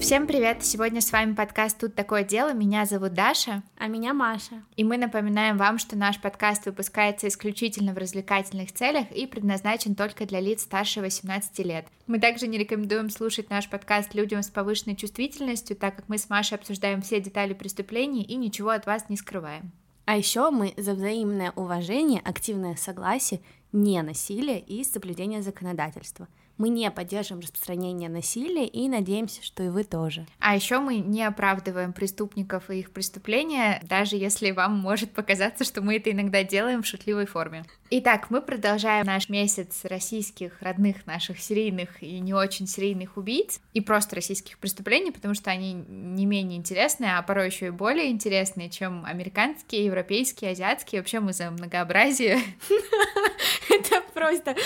Всем 0.00 0.28
привет! 0.28 0.64
Сегодня 0.64 1.00
с 1.00 1.10
вами 1.10 1.34
подкаст 1.34 1.78
«Тут 1.78 1.96
такое 1.96 2.22
дело». 2.22 2.54
Меня 2.54 2.86
зовут 2.86 3.14
Даша. 3.14 3.64
А 3.76 3.88
меня 3.88 4.14
Маша. 4.14 4.62
И 4.76 4.84
мы 4.84 4.96
напоминаем 4.96 5.58
вам, 5.58 5.78
что 5.78 5.98
наш 5.98 6.20
подкаст 6.20 6.66
выпускается 6.66 7.26
исключительно 7.26 7.92
в 7.92 7.98
развлекательных 7.98 8.72
целях 8.72 9.10
и 9.10 9.26
предназначен 9.26 9.96
только 9.96 10.24
для 10.24 10.38
лиц 10.38 10.62
старше 10.62 11.00
18 11.00 11.58
лет. 11.66 11.88
Мы 12.06 12.20
также 12.20 12.46
не 12.46 12.58
рекомендуем 12.58 13.10
слушать 13.10 13.50
наш 13.50 13.68
подкаст 13.68 14.14
людям 14.14 14.44
с 14.44 14.48
повышенной 14.50 14.94
чувствительностью, 14.94 15.76
так 15.76 15.96
как 15.96 16.08
мы 16.08 16.16
с 16.16 16.30
Машей 16.30 16.56
обсуждаем 16.56 17.02
все 17.02 17.20
детали 17.20 17.52
преступлений 17.52 18.22
и 18.22 18.36
ничего 18.36 18.70
от 18.70 18.86
вас 18.86 19.08
не 19.08 19.16
скрываем. 19.16 19.72
А 20.04 20.16
еще 20.16 20.50
мы 20.50 20.74
за 20.76 20.94
взаимное 20.94 21.52
уважение, 21.56 22.22
активное 22.24 22.76
согласие, 22.76 23.40
не 23.72 24.00
насилие 24.02 24.60
и 24.60 24.84
соблюдение 24.84 25.42
законодательства. 25.42 26.28
Мы 26.58 26.70
не 26.70 26.90
поддерживаем 26.90 27.40
распространение 27.40 28.08
насилия 28.08 28.66
и 28.66 28.88
надеемся, 28.88 29.44
что 29.44 29.62
и 29.62 29.68
вы 29.68 29.84
тоже. 29.84 30.26
А 30.40 30.56
еще 30.56 30.80
мы 30.80 30.96
не 30.96 31.22
оправдываем 31.22 31.92
преступников 31.92 32.68
и 32.68 32.80
их 32.80 32.90
преступления, 32.90 33.80
даже 33.84 34.16
если 34.16 34.50
вам 34.50 34.76
может 34.76 35.12
показаться, 35.12 35.64
что 35.64 35.82
мы 35.82 35.96
это 35.96 36.10
иногда 36.10 36.42
делаем 36.42 36.82
в 36.82 36.86
шутливой 36.86 37.26
форме. 37.26 37.64
Итак, 37.90 38.26
мы 38.30 38.42
продолжаем 38.42 39.06
наш 39.06 39.28
месяц 39.28 39.84
российских 39.84 40.60
родных 40.60 41.06
наших 41.06 41.38
серийных 41.38 42.02
и 42.02 42.18
не 42.18 42.34
очень 42.34 42.66
серийных 42.66 43.16
убийц 43.16 43.60
и 43.72 43.80
просто 43.80 44.16
российских 44.16 44.58
преступлений, 44.58 45.12
потому 45.12 45.34
что 45.34 45.50
они 45.50 45.72
не 45.72 46.26
менее 46.26 46.58
интересные, 46.58 47.16
а 47.16 47.22
порой 47.22 47.46
еще 47.46 47.68
и 47.68 47.70
более 47.70 48.10
интересные, 48.10 48.68
чем 48.68 49.04
американские, 49.04 49.84
европейские, 49.84 50.50
азиатские. 50.50 51.00
Вообще 51.00 51.20
мы 51.20 51.32
за 51.32 51.50
многообразие. 51.50 52.40
Это 53.70 54.02
просто 54.12 54.56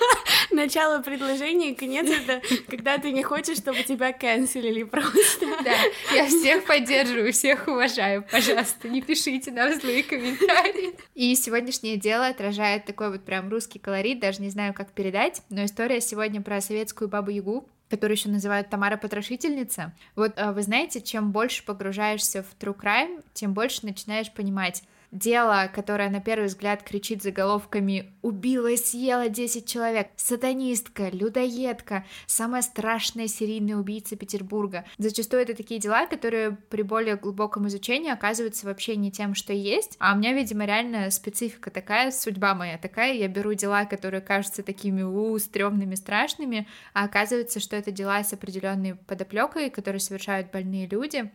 начало 0.50 1.02
предложения, 1.02 1.39
конец 1.74 2.08
это 2.08 2.42
когда 2.68 2.98
ты 2.98 3.10
не 3.12 3.22
хочешь, 3.22 3.58
чтобы 3.58 3.82
тебя 3.82 4.12
канцелили 4.12 4.82
просто. 4.82 5.46
Да, 5.64 5.74
я 6.14 6.26
всех 6.26 6.64
поддерживаю, 6.64 7.32
всех 7.32 7.68
уважаю, 7.68 8.24
пожалуйста, 8.30 8.88
не 8.88 9.02
пишите 9.02 9.50
нам 9.50 9.78
злые 9.78 10.02
комментарии. 10.02 10.94
И 11.14 11.34
сегодняшнее 11.34 11.96
дело 11.96 12.28
отражает 12.28 12.86
такой 12.86 13.10
вот 13.10 13.24
прям 13.24 13.50
русский 13.50 13.78
колорит, 13.78 14.20
даже 14.20 14.40
не 14.40 14.48
знаю, 14.48 14.72
как 14.72 14.92
передать, 14.92 15.42
но 15.50 15.64
история 15.64 16.00
сегодня 16.00 16.40
про 16.40 16.60
советскую 16.60 17.08
бабу-ягу, 17.08 17.68
которую 17.90 18.16
еще 18.16 18.28
называют 18.30 18.70
Тамара 18.70 18.96
Потрошительница. 18.96 19.92
Вот 20.16 20.32
а, 20.36 20.52
вы 20.52 20.62
знаете, 20.62 21.02
чем 21.02 21.32
больше 21.32 21.64
погружаешься 21.64 22.42
в 22.42 22.62
true 22.62 22.76
crime, 22.76 23.22
тем 23.34 23.52
больше 23.52 23.84
начинаешь 23.84 24.32
понимать, 24.32 24.82
дело, 25.10 25.70
которое 25.74 26.10
на 26.10 26.20
первый 26.20 26.46
взгляд 26.46 26.82
кричит 26.82 27.22
заголовками 27.22 28.12
«Убила 28.22 28.68
и 28.68 28.76
съела 28.76 29.28
10 29.28 29.66
человек», 29.66 30.08
«Сатанистка», 30.16 31.08
«Людоедка», 31.08 32.04
«Самая 32.26 32.62
страшная 32.62 33.26
серийная 33.26 33.76
убийца 33.76 34.16
Петербурга». 34.16 34.84
Зачастую 34.98 35.42
это 35.42 35.54
такие 35.54 35.80
дела, 35.80 36.06
которые 36.06 36.52
при 36.68 36.82
более 36.82 37.16
глубоком 37.16 37.68
изучении 37.68 38.10
оказываются 38.10 38.66
вообще 38.66 38.96
не 38.96 39.10
тем, 39.10 39.34
что 39.34 39.52
есть, 39.52 39.96
а 39.98 40.14
у 40.14 40.18
меня, 40.18 40.32
видимо, 40.32 40.64
реально 40.64 41.10
специфика 41.10 41.70
такая, 41.70 42.10
судьба 42.10 42.54
моя 42.54 42.78
такая, 42.78 43.14
я 43.14 43.28
беру 43.28 43.54
дела, 43.54 43.84
которые 43.84 44.20
кажутся 44.20 44.62
такими 44.62 45.02
у 45.02 45.38
стрёмными, 45.38 45.94
страшными, 45.94 46.68
а 46.94 47.04
оказывается, 47.04 47.60
что 47.60 47.76
это 47.76 47.90
дела 47.90 48.22
с 48.22 48.32
определенной 48.32 48.94
подоплекой, 48.94 49.70
которые 49.70 50.00
совершают 50.00 50.50
больные 50.50 50.86
люди, 50.86 51.30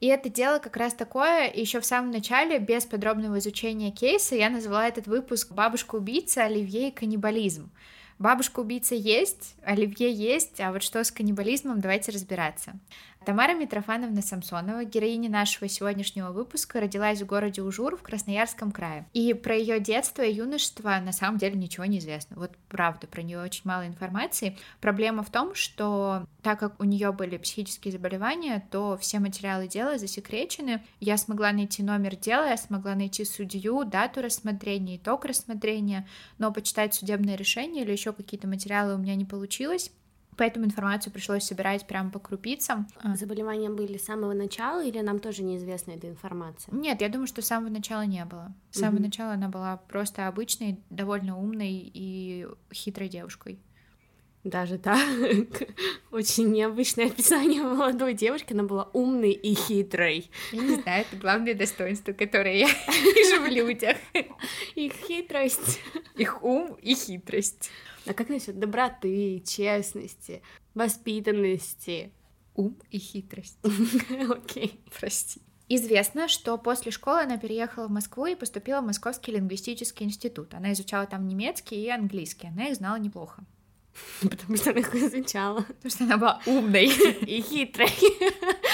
и 0.00 0.06
это 0.06 0.30
дело 0.30 0.58
как 0.58 0.76
раз 0.78 0.94
такое, 0.94 1.50
еще 1.52 1.80
в 1.80 1.84
самом 1.84 2.10
начале, 2.10 2.58
без 2.58 2.86
подробного 2.86 3.38
изучения 3.38 3.90
кейса, 3.90 4.34
я 4.34 4.48
назвала 4.48 4.88
этот 4.88 5.06
выпуск 5.06 5.52
«Бабушка-убийца, 5.52 6.44
Оливье 6.44 6.88
и 6.88 6.90
каннибализм». 6.90 7.70
Бабушка-убийца 8.18 8.94
есть, 8.94 9.56
Оливье 9.62 10.12
есть, 10.12 10.60
а 10.60 10.72
вот 10.72 10.82
что 10.82 11.02
с 11.02 11.10
каннибализмом, 11.10 11.80
давайте 11.80 12.12
разбираться. 12.12 12.72
Тамара 13.24 13.52
Митрофановна 13.52 14.22
Самсонова, 14.22 14.84
героиня 14.84 15.28
нашего 15.28 15.68
сегодняшнего 15.68 16.32
выпуска, 16.32 16.80
родилась 16.80 17.20
в 17.20 17.26
городе 17.26 17.60
Ужур 17.60 17.96
в 17.96 18.02
Красноярском 18.02 18.72
крае. 18.72 19.06
И 19.12 19.34
про 19.34 19.54
ее 19.54 19.78
детство 19.78 20.22
и 20.22 20.32
юношество 20.32 20.98
на 21.04 21.12
самом 21.12 21.36
деле 21.36 21.56
ничего 21.56 21.84
не 21.84 21.98
известно. 21.98 22.36
Вот 22.36 22.52
правда, 22.68 23.06
про 23.06 23.22
нее 23.22 23.42
очень 23.42 23.62
мало 23.64 23.86
информации. 23.86 24.56
Проблема 24.80 25.22
в 25.22 25.30
том, 25.30 25.54
что 25.54 26.24
так 26.42 26.58
как 26.58 26.80
у 26.80 26.84
нее 26.84 27.12
были 27.12 27.36
психические 27.36 27.92
заболевания, 27.92 28.66
то 28.70 28.96
все 28.98 29.18
материалы 29.18 29.68
дела 29.68 29.98
засекречены. 29.98 30.82
Я 30.98 31.18
смогла 31.18 31.52
найти 31.52 31.82
номер 31.82 32.16
дела, 32.16 32.48
я 32.48 32.56
смогла 32.56 32.94
найти 32.94 33.26
судью, 33.26 33.84
дату 33.84 34.22
рассмотрения, 34.22 34.96
итог 34.96 35.26
рассмотрения, 35.26 36.08
но 36.38 36.50
почитать 36.52 36.94
судебное 36.94 37.36
решение 37.36 37.84
или 37.84 37.92
еще 37.92 38.14
какие-то 38.14 38.48
материалы 38.48 38.94
у 38.94 38.98
меня 38.98 39.14
не 39.14 39.26
получилось 39.26 39.92
поэтому 40.36 40.66
информацию 40.66 41.12
пришлось 41.12 41.44
собирать 41.44 41.86
прямо 41.86 42.10
по 42.10 42.18
крупицам. 42.18 42.86
А. 42.96 43.16
Заболевания 43.16 43.70
были 43.70 43.96
с 43.96 44.04
самого 44.04 44.32
начала 44.32 44.84
или 44.84 45.00
нам 45.00 45.18
тоже 45.18 45.42
неизвестна 45.42 45.92
эта 45.92 46.08
информация? 46.08 46.74
Нет, 46.74 47.00
я 47.00 47.08
думаю, 47.08 47.26
что 47.26 47.42
с 47.42 47.46
самого 47.46 47.70
начала 47.70 48.02
не 48.02 48.24
было. 48.24 48.52
С 48.70 48.80
самого 48.80 48.96
угу. 48.96 49.04
начала 49.04 49.32
она 49.32 49.48
была 49.48 49.76
просто 49.76 50.28
обычной, 50.28 50.80
довольно 50.90 51.38
умной 51.38 51.90
и 51.92 52.46
хитрой 52.72 53.08
девушкой. 53.08 53.60
Даже 54.44 54.78
так. 54.78 54.98
Очень 56.10 56.50
необычное 56.50 57.06
описание 57.06 57.62
молодой 57.62 58.14
девушки. 58.14 58.54
Она 58.54 58.62
была 58.62 58.88
умной 58.94 59.32
и 59.32 59.54
хитрой. 59.54 60.30
Я 60.52 60.62
не 60.62 60.80
знаю, 60.80 61.02
это 61.02 61.16
главное 61.16 61.54
достоинство, 61.54 62.12
которое 62.12 62.56
я 62.56 62.66
вижу 62.88 63.42
в 63.42 63.46
людях. 63.46 63.98
Их 64.74 64.94
хитрость. 64.94 65.80
Их 66.16 66.42
ум 66.42 66.78
и 66.80 66.94
хитрость. 66.94 67.70
А 68.06 68.14
как 68.14 68.30
насчет 68.30 68.58
доброты, 68.58 69.42
честности, 69.46 70.42
воспитанности? 70.74 72.10
Ум 72.54 72.78
и 72.90 72.98
хитрость. 72.98 73.58
Окей, 74.30 74.80
прости. 74.98 75.42
Известно, 75.68 76.28
что 76.28 76.56
после 76.56 76.90
школы 76.90 77.20
она 77.20 77.36
переехала 77.36 77.88
в 77.88 77.90
Москву 77.90 78.24
и 78.26 78.34
поступила 78.34 78.80
в 78.80 78.86
Московский 78.86 79.32
лингвистический 79.32 80.06
институт. 80.06 80.54
Она 80.54 80.72
изучала 80.72 81.06
там 81.06 81.28
немецкий 81.28 81.76
и 81.76 81.90
английский, 81.90 82.48
она 82.48 82.68
их 82.68 82.76
знала 82.76 82.96
неплохо. 82.96 83.44
Потому 84.22 84.56
что 84.56 84.70
она 84.70 84.80
их 84.80 84.94
изучала. 84.94 85.62
Потому 85.62 85.90
что 85.90 86.04
она 86.04 86.16
была 86.16 86.40
умной 86.46 86.86
и 87.26 87.42
хитрой. 87.42 87.90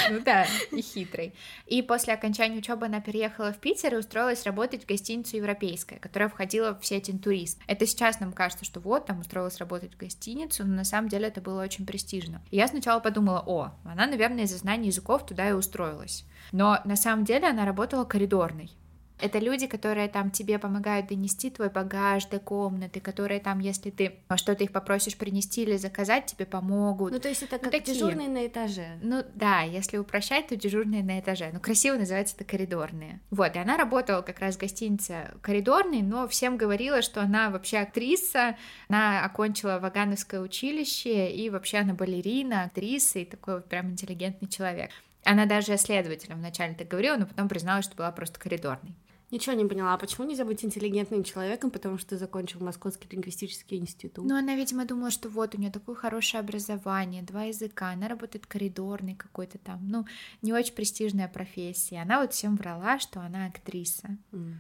Ну 0.08 0.20
да, 0.20 0.46
и 0.70 0.82
хитрой. 0.82 1.34
И 1.66 1.82
после 1.82 2.14
окончания 2.14 2.58
учебы 2.58 2.86
она 2.86 3.00
переехала 3.00 3.52
в 3.52 3.58
Питер 3.58 3.94
и 3.94 3.96
устроилась 3.98 4.44
работать 4.44 4.84
в 4.84 4.86
гостиницу 4.86 5.36
«Европейская», 5.36 5.96
которая 5.96 6.28
входила 6.28 6.78
в 6.78 6.86
сеть 6.86 7.10
«Интурист». 7.10 7.58
Это 7.66 7.88
сейчас 7.88 8.20
нам 8.20 8.32
кажется, 8.32 8.64
что 8.64 8.78
вот, 8.78 9.06
там 9.06 9.18
устроилась 9.18 9.58
работать 9.58 9.94
в 9.94 9.96
гостиницу, 9.96 10.64
но 10.64 10.76
на 10.76 10.84
самом 10.84 11.08
деле 11.08 11.26
это 11.26 11.40
было 11.40 11.60
очень 11.60 11.86
престижно. 11.86 12.40
И 12.52 12.56
я 12.56 12.68
сначала 12.68 13.00
подумала, 13.00 13.42
о, 13.44 13.72
она, 13.84 14.06
наверное, 14.06 14.44
из-за 14.44 14.58
знания 14.58 14.86
языков 14.86 15.26
туда 15.26 15.48
и 15.48 15.52
устроилась. 15.52 16.24
Но 16.52 16.78
на 16.84 16.94
самом 16.94 17.24
деле 17.24 17.48
она 17.48 17.64
работала 17.64 18.04
коридорной. 18.04 18.70
Это 19.18 19.38
люди, 19.38 19.66
которые 19.66 20.08
там 20.08 20.30
тебе 20.30 20.58
помогают 20.58 21.08
донести 21.08 21.50
твой 21.50 21.70
багаж 21.70 22.26
до 22.26 22.38
комнаты, 22.38 23.00
которые 23.00 23.40
там, 23.40 23.60
если 23.60 23.90
ты 23.90 24.18
что-то 24.36 24.64
их 24.64 24.72
попросишь 24.72 25.16
принести 25.16 25.62
или 25.62 25.76
заказать, 25.76 26.26
тебе 26.26 26.44
помогут. 26.44 27.12
Ну, 27.12 27.18
то 27.18 27.28
есть 27.28 27.42
это 27.42 27.58
ну, 27.62 27.70
как 27.70 27.86
ну, 27.86 27.94
дежурные 27.94 28.28
на 28.28 28.46
этаже. 28.46 28.98
Ну, 29.02 29.24
да, 29.34 29.62
если 29.62 29.96
упрощать, 29.96 30.48
то 30.48 30.56
дежурные 30.56 31.02
на 31.02 31.18
этаже. 31.18 31.50
Ну, 31.52 31.60
красиво 31.60 31.96
называется 31.96 32.34
это 32.36 32.44
коридорные. 32.44 33.20
Вот, 33.30 33.56
и 33.56 33.58
она 33.58 33.76
работала 33.76 34.20
как 34.20 34.40
раз 34.40 34.56
в 34.56 34.60
гостинице 34.60 35.34
коридорной, 35.40 36.02
но 36.02 36.28
всем 36.28 36.56
говорила, 36.56 37.00
что 37.00 37.22
она 37.22 37.50
вообще 37.50 37.78
актриса, 37.78 38.56
она 38.88 39.24
окончила 39.24 39.78
Вагановское 39.78 40.40
училище, 40.40 41.30
и 41.30 41.48
вообще 41.48 41.78
она 41.78 41.94
балерина, 41.94 42.64
актриса, 42.64 43.20
и 43.20 43.24
такой 43.24 43.54
вот 43.54 43.66
прям 43.66 43.90
интеллигентный 43.90 44.48
человек. 44.48 44.90
Она 45.24 45.46
даже 45.46 45.76
следователям 45.76 46.38
вначале 46.38 46.74
так 46.74 46.86
говорила, 46.86 47.16
но 47.16 47.26
потом 47.26 47.48
призналась, 47.48 47.86
что 47.86 47.96
была 47.96 48.12
просто 48.12 48.38
коридорной. 48.38 48.94
Ничего 49.32 49.56
не 49.56 49.64
поняла, 49.64 49.94
а 49.94 49.98
почему 49.98 50.26
нельзя 50.26 50.44
быть 50.44 50.64
интеллигентным 50.64 51.24
человеком, 51.24 51.72
потому 51.72 51.98
что 51.98 52.10
ты 52.10 52.16
закончил 52.18 52.60
Московский 52.60 53.08
лингвистический 53.10 53.76
институт? 53.76 54.24
Ну, 54.24 54.36
она, 54.36 54.54
видимо, 54.54 54.84
думала, 54.84 55.10
что 55.10 55.28
вот 55.28 55.56
у 55.56 55.58
нее 55.58 55.72
такое 55.72 55.96
хорошее 55.96 56.40
образование, 56.40 57.22
два 57.22 57.44
языка, 57.44 57.90
она 57.90 58.06
работает 58.06 58.46
коридорной 58.46 59.16
какой-то 59.16 59.58
там, 59.58 59.80
ну, 59.88 60.06
не 60.42 60.52
очень 60.52 60.74
престижная 60.74 61.26
профессия. 61.26 62.02
Она 62.02 62.20
вот 62.20 62.34
всем 62.34 62.54
врала, 62.54 63.00
что 63.00 63.20
она 63.20 63.46
актриса. 63.46 64.16
Mm. 64.30 64.54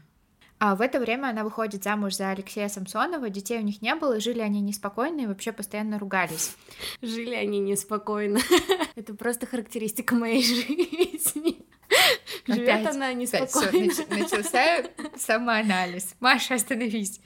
А 0.58 0.74
в 0.74 0.80
это 0.80 0.98
время 0.98 1.28
она 1.28 1.44
выходит 1.44 1.84
замуж 1.84 2.16
за 2.16 2.30
Алексея 2.30 2.68
Самсонова, 2.68 3.28
детей 3.28 3.58
у 3.58 3.62
них 3.62 3.82
не 3.82 3.94
было, 3.94 4.20
жили 4.20 4.40
они 4.40 4.60
неспокойно 4.62 5.20
и 5.20 5.26
вообще 5.26 5.52
постоянно 5.52 5.98
ругались. 5.98 6.56
Жили 7.02 7.34
они 7.34 7.60
неспокойно. 7.60 8.40
Это 8.96 9.14
просто 9.14 9.46
характеристика 9.46 10.14
моей 10.14 10.42
жизни. 11.22 11.65
Живет 12.46 12.68
опять, 12.68 12.94
она 12.94 13.12
неспокойно. 13.12 13.68
Опять, 13.68 14.10
начался 14.10 14.84
самоанализ. 15.16 16.14
Маша, 16.20 16.54
остановись. 16.54 17.20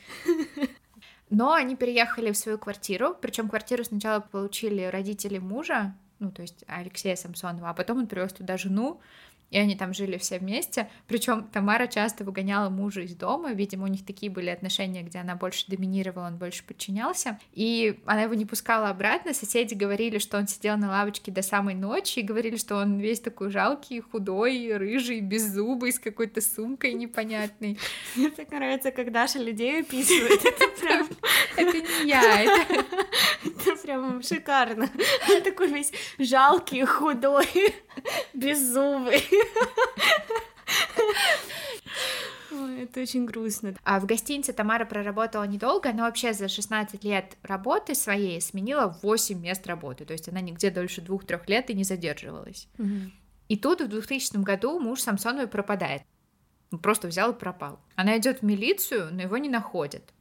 Но 1.31 1.53
они 1.53 1.77
переехали 1.77 2.33
в 2.33 2.37
свою 2.37 2.59
квартиру, 2.59 3.17
причем 3.21 3.49
квартиру 3.49 3.85
сначала 3.85 4.21
получили 4.21 4.83
родители 4.83 5.39
мужа, 5.39 5.95
ну, 6.19 6.33
то 6.33 6.43
есть 6.43 6.65
Алексея 6.67 7.15
Самсонова, 7.15 7.71
а 7.71 7.75
потом 7.75 7.99
он 7.99 8.07
привез 8.09 8.33
туда 8.33 8.57
жену, 8.57 9.01
и 9.51 9.59
они 9.59 9.77
там 9.77 9.93
жили 9.93 10.17
все 10.19 10.39
вместе. 10.39 10.89
Причем 11.07 11.45
Тамара 11.45 11.87
часто 11.87 12.25
выгоняла 12.25 12.71
мужа 12.71 13.03
из 13.03 13.15
дома, 13.15 13.53
видимо, 13.53 13.85
у 13.85 13.89
них 13.89 14.05
такие 14.05 14.31
были 14.31 14.51
отношения, 14.51 15.03
где 15.03 15.19
она 15.19 15.35
больше 15.35 15.65
доминировала, 15.69 16.27
он 16.27 16.37
больше 16.37 16.65
подчинялся, 16.65 17.39
и 17.53 18.01
она 18.07 18.23
его 18.23 18.35
не 18.35 18.47
пускала 18.47 18.89
обратно. 18.89 19.35
Соседи 19.35 19.75
говорили, 19.75 20.19
что 20.19 20.39
он 20.39 20.47
сидел 20.49 20.77
на 20.77 20.89
лавочке 20.89 21.31
до 21.31 21.43
самой 21.43 21.75
ночи, 21.75 22.21
и 22.21 22.23
говорили, 22.23 22.57
что 22.57 22.77
он 22.77 22.99
весь 22.99 23.21
такой 23.21 23.51
жалкий, 23.51 24.01
худой, 24.01 24.77
рыжий, 24.77 25.21
беззубый, 25.21 25.93
с 25.93 25.99
какой-то 25.99 26.41
сумкой 26.41 26.93
непонятной. 26.95 27.79
Мне 28.17 28.31
так 28.31 28.51
нравится, 28.51 28.91
как 28.91 29.13
Даша 29.13 29.39
людей 29.39 29.81
описывает. 29.81 30.45
Это 30.45 30.69
прям... 30.81 31.09
Это 31.57 31.77
не 31.77 32.09
я, 32.09 32.43
это... 32.43 32.85
Это 33.43 33.77
прям 33.83 34.23
шикарно. 34.23 34.89
Такой 35.45 35.69
весь 35.69 35.93
жалкий, 36.19 36.85
худой, 36.85 37.47
беззубый. 38.35 39.23
Ой, 42.53 42.83
это 42.83 43.01
очень 43.01 43.25
грустно. 43.25 43.75
А 43.85 44.01
в 44.01 44.07
гостинице 44.07 44.53
Тамара 44.53 44.85
проработала 44.85 45.45
недолго, 45.45 45.93
но 45.93 46.03
вообще 46.03 46.33
за 46.33 46.49
16 46.49 47.05
лет 47.05 47.37
работы 47.43 47.95
своей 47.95 48.41
сменила 48.41 48.99
8 49.03 49.41
мест 49.41 49.67
работы, 49.67 50.05
то 50.05 50.13
есть 50.13 50.29
она 50.29 50.41
нигде 50.41 50.71
дольше 50.71 51.01
двух-трех 51.01 51.49
лет 51.49 51.71
и 51.71 51.75
не 51.75 51.85
задерживалась. 51.85 52.69
Угу. 52.79 53.11
И 53.49 53.57
тут 53.57 53.81
в 53.81 53.89
2000 53.89 54.37
году 54.43 54.79
муж 54.79 55.01
Самсоновой 55.01 55.49
пропадает. 55.49 56.03
Просто 56.83 57.09
взял 57.09 57.33
и 57.33 57.39
пропал. 57.39 57.81
Она 57.97 58.17
идет 58.17 58.41
в 58.41 58.43
милицию, 58.45 59.09
но 59.13 59.23
его 59.23 59.37
не 59.39 59.49
находят. 59.49 60.13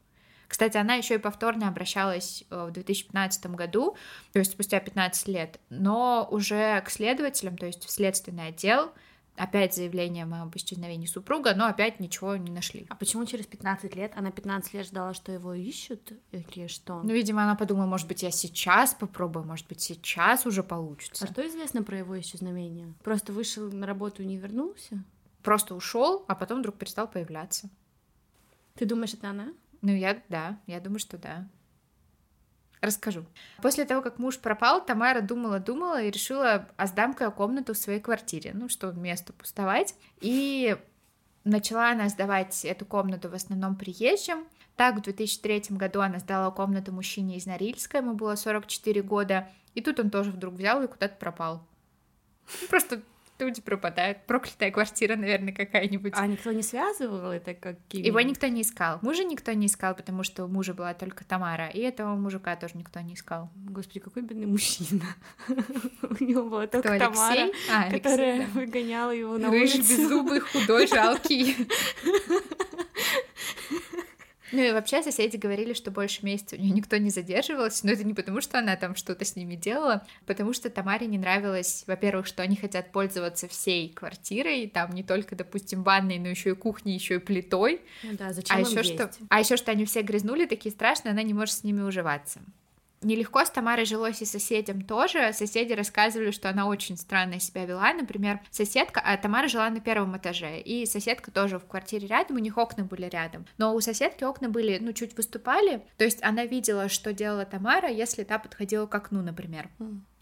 Кстати, 0.48 0.77
она 0.77 0.95
еще 0.95 1.15
и 1.15 1.19
повторно 1.19 1.68
обращалась 1.68 2.44
э, 2.50 2.65
в 2.69 2.72
2015 2.72 3.45
году, 3.51 3.95
то 4.33 4.39
есть 4.39 4.54
спустя 4.54 4.80
15 4.80 5.27
лет, 5.27 5.60
но 5.69 6.27
уже 6.31 6.81
к 6.81 6.89
следователям, 6.89 7.56
то 7.56 7.68
есть 7.68 7.86
в 7.86 7.92
следственный 7.92 8.48
отдел, 8.48 8.92
опять 9.35 9.73
заявлением 9.73 10.33
об 10.33 10.55
исчезновении 10.55 11.05
супруга, 11.05 11.53
но 11.55 11.65
опять 11.65 11.99
ничего 11.99 12.35
не 12.35 12.51
нашли. 12.51 12.85
А 12.89 12.95
почему 12.95 13.25
через 13.25 13.45
15 13.45 13.95
лет? 13.95 14.11
Она 14.15 14.31
15 14.31 14.73
лет 14.73 14.85
ждала, 14.85 15.13
что 15.13 15.31
его 15.31 15.53
ищут 15.53 16.13
или 16.31 16.67
что? 16.67 17.01
Ну, 17.01 17.13
видимо, 17.13 17.43
она 17.43 17.55
подумала, 17.55 17.85
может 17.85 18.07
быть, 18.07 18.23
я 18.23 18.31
сейчас 18.31 18.93
попробую, 18.93 19.45
может 19.45 19.67
быть, 19.67 19.81
сейчас 19.81 20.45
уже 20.45 20.63
получится. 20.63 21.25
А 21.25 21.31
что 21.31 21.47
известно 21.47 21.83
про 21.83 21.97
его 21.97 22.19
исчезновение? 22.19 22.93
Просто 23.03 23.31
вышел 23.33 23.71
на 23.71 23.87
работу 23.87 24.23
и 24.23 24.25
не 24.25 24.37
вернулся? 24.37 25.03
Просто 25.43 25.73
ушел, 25.75 26.25
а 26.27 26.35
потом 26.35 26.59
вдруг 26.59 26.75
перестал 26.75 27.07
появляться. 27.07 27.69
Ты 28.75 28.85
думаешь, 28.85 29.13
это 29.13 29.29
она? 29.29 29.53
Ну, 29.81 29.91
я, 29.91 30.21
да, 30.29 30.59
я 30.67 30.79
думаю, 30.79 30.99
что 30.99 31.17
да. 31.17 31.47
Расскажу. 32.81 33.25
После 33.61 33.83
того, 33.83 34.01
как 34.01 34.19
муж 34.19 34.39
пропал, 34.39 34.83
Тамара 34.83 35.21
думала-думала 35.21 36.01
и 36.01 36.11
решила, 36.11 36.67
а 36.77 36.87
сдам-ка 36.87 37.25
я 37.25 37.29
комнату 37.29 37.73
в 37.73 37.77
своей 37.77 37.99
квартире, 37.99 38.51
ну, 38.53 38.69
что 38.69 38.91
место 38.93 39.33
пустовать. 39.33 39.95
И 40.21 40.77
начала 41.43 41.91
она 41.91 42.07
сдавать 42.07 42.63
эту 42.63 42.85
комнату 42.85 43.29
в 43.29 43.33
основном 43.33 43.75
приезжим. 43.75 44.45
Так, 44.77 44.95
в 44.95 45.01
2003 45.01 45.63
году 45.71 45.99
она 45.99 46.19
сдала 46.19 46.51
комнату 46.51 46.93
мужчине 46.93 47.35
из 47.35 47.45
Норильска, 47.45 47.97
ему 47.97 48.13
было 48.13 48.35
44 48.35 49.01
года, 49.01 49.49
и 49.73 49.81
тут 49.81 49.99
он 49.99 50.09
тоже 50.09 50.31
вдруг 50.31 50.53
взял 50.53 50.81
и 50.81 50.87
куда-то 50.87 51.15
пропал. 51.17 51.67
Ну, 52.61 52.67
просто 52.69 53.01
люди 53.45 53.62
пропадают. 53.62 54.25
Проклятая 54.25 54.71
квартира, 54.71 55.15
наверное, 55.15 55.53
какая-нибудь. 55.53 56.13
А 56.15 56.27
никто 56.27 56.51
не 56.51 56.63
связывал 56.63 57.31
это 57.31 57.53
как 57.53 57.77
Его 57.91 58.21
никто 58.21 58.47
не 58.47 58.62
искал. 58.62 59.00
Мужа 59.01 59.24
никто 59.24 59.51
не 59.53 59.68
искал, 59.68 59.95
потому 59.95 60.24
что 60.24 60.45
у 60.45 60.47
мужа 60.47 60.74
была 60.74 60.94
только 60.94 61.25
Тамара. 61.25 61.68
И 61.68 61.80
этого 61.80 62.15
мужика 62.15 62.56
тоже 62.56 62.77
никто 62.77 63.00
не 63.01 63.13
искал. 63.13 63.50
Господи, 63.56 64.00
какой 64.00 64.24
бедный 64.24 64.45
мужчина. 64.45 65.06
У 65.47 66.24
него 66.24 66.50
была 66.50 66.68
только 66.68 66.97
Тамара, 67.00 67.50
а, 67.71 67.89
которая 67.91 68.47
выгоняла 68.47 69.12
его 69.12 69.38
на 69.38 69.50
улицу. 69.50 69.77
Рыжий, 69.77 69.97
беззубый, 69.97 70.39
худой, 70.39 70.88
жалкий. 70.88 71.56
Ну 74.51 74.62
и 74.62 74.72
вообще 74.72 75.04
соседи 75.04 75.38
говорили, 75.38 75.74
что 75.74 75.92
больше 75.92 76.25
месяца 76.25 76.56
у 76.56 76.60
нее 76.60 76.72
никто 76.72 76.98
не 76.98 77.10
задерживался, 77.10 77.86
но 77.86 77.94
это 77.94 78.04
не 78.04 78.13
потому, 78.13 78.42
что 78.42 78.60
она 78.60 78.75
там 78.75 78.96
что-то 78.96 79.25
с 79.25 79.36
ними 79.36 79.56
делала, 79.56 80.06
потому 80.25 80.54
что 80.54 80.69
Тамаре 80.69 81.07
не 81.07 81.18
нравилось, 81.18 81.84
во-первых, 81.88 82.25
что 82.25 82.44
они 82.44 82.56
хотят 82.56 82.92
пользоваться 82.92 83.48
всей 83.48 83.90
квартирой, 83.90 84.68
там 84.68 84.92
не 84.92 85.04
только, 85.04 85.36
допустим, 85.36 85.84
ванной, 85.84 86.19
но 86.19 86.28
еще 86.28 86.51
и 86.51 86.56
кухней, 86.56 86.96
еще 86.96 87.16
и 87.16 87.19
плитой. 87.19 87.81
Ну 88.04 88.13
да, 88.13 88.34
зачем 88.34 88.57
а 88.57 88.60
еще 88.62 88.84
что, 88.84 89.12
а 89.30 89.40
еще 89.40 89.57
что 89.57 89.72
они 89.72 89.86
все 89.86 90.01
грязнули, 90.01 90.46
такие 90.46 90.72
страшные, 90.72 91.12
она 91.12 91.24
не 91.24 91.34
может 91.34 91.56
с 91.56 91.63
ними 91.63 91.81
уживаться. 91.81 92.42
Нелегко 93.01 93.46
с 93.46 93.50
Тамарой 93.50 93.86
жилось 93.86 94.22
и 94.22 94.25
соседям 94.25 94.81
тоже. 94.81 95.31
Соседи 95.31 95.72
рассказывали, 95.72 96.31
что 96.31 96.50
она 96.50 96.68
очень 96.68 96.98
странно 96.98 97.40
себя 97.40 97.66
вела. 97.66 97.94
Например, 97.94 98.42
соседка, 98.51 99.01
а 99.04 99.16
Тамара 99.16 99.48
жила 99.48 99.69
на 99.69 99.80
первом 99.80 100.18
этаже, 100.18 100.60
и 100.60 100.86
соседка 100.86 101.31
тоже 101.31 101.60
в 101.60 101.66
квартире 101.66 102.07
рядом, 102.07 102.36
у 102.36 102.40
них 102.40 102.57
окна 102.57 102.84
были 102.84 103.06
рядом. 103.06 103.46
Но 103.57 103.74
у 103.74 103.80
соседки 103.80 104.25
окна 104.25 104.50
были, 104.50 104.80
ну, 104.81 104.92
чуть 104.92 105.16
выступали, 105.16 105.81
то 105.98 106.04
есть 106.04 106.22
она 106.24 106.46
видела, 106.46 106.90
что 106.90 107.13
делала 107.13 107.46
Тамара, 107.46 107.90
если 107.90 108.24
та 108.24 108.38
подходила 108.38 108.86
к 108.86 108.96
окну, 108.96 109.22
например. 109.22 109.69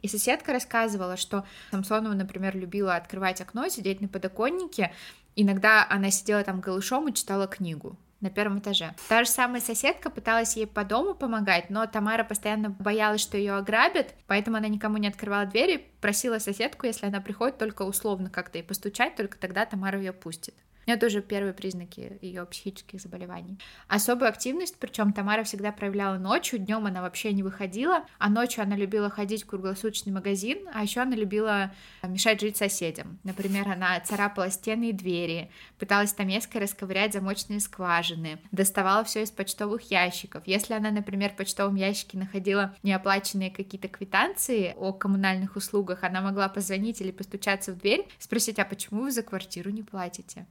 И 0.04 0.08
соседка 0.08 0.54
рассказывала, 0.54 1.18
что 1.18 1.46
Самсонова, 1.72 2.14
например, 2.14 2.56
любила 2.56 2.96
открывать 2.96 3.42
окно, 3.42 3.68
сидеть 3.70 4.02
на 4.02 4.08
подоконнике. 4.08 4.94
Иногда 5.36 5.88
она 5.90 6.12
сидела 6.12 6.44
там 6.44 6.62
голышом 6.62 7.08
и 7.08 7.14
читала 7.14 7.48
книгу 7.48 7.98
на 8.22 8.30
первом 8.30 8.60
этаже. 8.60 8.94
Та 9.10 9.24
же 9.24 9.30
самая 9.30 9.62
соседка 9.62 10.10
пыталась 10.10 10.56
ей 10.56 10.68
по 10.68 10.84
дому 10.84 11.14
помогать, 11.14 11.69
но 11.69 11.86
Тамара 11.86 12.24
постоянно 12.24 12.69
боялась, 12.69 13.22
что 13.22 13.38
ее 13.38 13.54
ограбят, 13.54 14.16
поэтому 14.28 14.58
она 14.58 14.68
никому 14.68 14.98
не 14.98 15.08
открывала 15.08 15.46
двери, 15.46 15.86
просила 16.02 16.40
соседку, 16.40 16.86
если 16.86 17.06
она 17.06 17.22
приходит, 17.22 17.58
только 17.58 17.84
условно 17.84 18.30
как-то 18.30 18.58
и 18.58 18.64
постучать, 18.64 19.16
только 19.16 19.38
тогда 19.38 19.66
Тамара 19.66 20.00
ее 20.00 20.14
пустит. 20.14 20.56
Это 20.88 21.01
тоже 21.01 21.22
первые 21.22 21.54
признаки 21.54 22.18
ее 22.22 22.45
психических 22.45 23.01
заболеваний. 23.01 23.60
Особую 23.89 24.30
активность, 24.30 24.78
причем 24.80 25.12
Тамара 25.12 25.44
всегда 25.44 25.74
проявляла 25.74 26.18
ночью, 26.18 26.60
днем 26.60 26.86
она 26.86 27.01
вообще 27.01 27.34
не 27.34 27.44
выходила, 27.44 28.06
а 28.19 28.30
ночью 28.30 28.63
она 28.63 28.78
любила 28.78 29.10
ходить 29.10 29.44
в 29.44 29.48
круглосуточный 29.48 30.13
магазин, 30.13 30.60
а 30.74 30.81
еще 30.84 31.01
она 31.01 31.18
любила 31.18 31.74
мешать 32.04 32.39
жить 32.39 32.56
соседям. 32.56 33.19
Например, 33.25 33.68
она 33.68 34.00
царапала 34.00 34.50
стены 34.50 34.92
и 34.92 34.94
двери, 34.94 35.51
пыталась 35.78 36.13
тамеской 36.13 36.62
расковырять 36.62 37.12
замочные 37.12 37.60
скважины, 37.60 38.40
доставала 38.54 39.04
все 39.04 39.24
из 39.24 39.31
почтовых 39.31 39.92
ящиков. 39.92 40.44
Если 40.45 40.74
она, 40.74 40.90
например, 40.90 41.31
в 41.31 41.36
почтовом 41.36 41.75
ящике 41.75 42.18
находила 42.18 42.74
неоплаченные 42.83 43.51
какие-то 43.51 43.90
квитанции 43.90 44.74
о 44.78 44.94
коммунальных 44.94 45.57
услугах, 45.57 46.06
она 46.06 46.22
могла 46.22 46.48
позвонить 46.48 47.01
или 47.01 47.12
постучаться 47.12 47.74
в 47.74 47.78
дверь, 47.78 48.07
спросить, 48.19 48.57
а 48.57 48.63
почему 48.63 49.01
вы 49.01 49.12
за 49.12 49.22
квартиру 49.22 49.69
не 49.69 49.83
платите? 49.83 50.45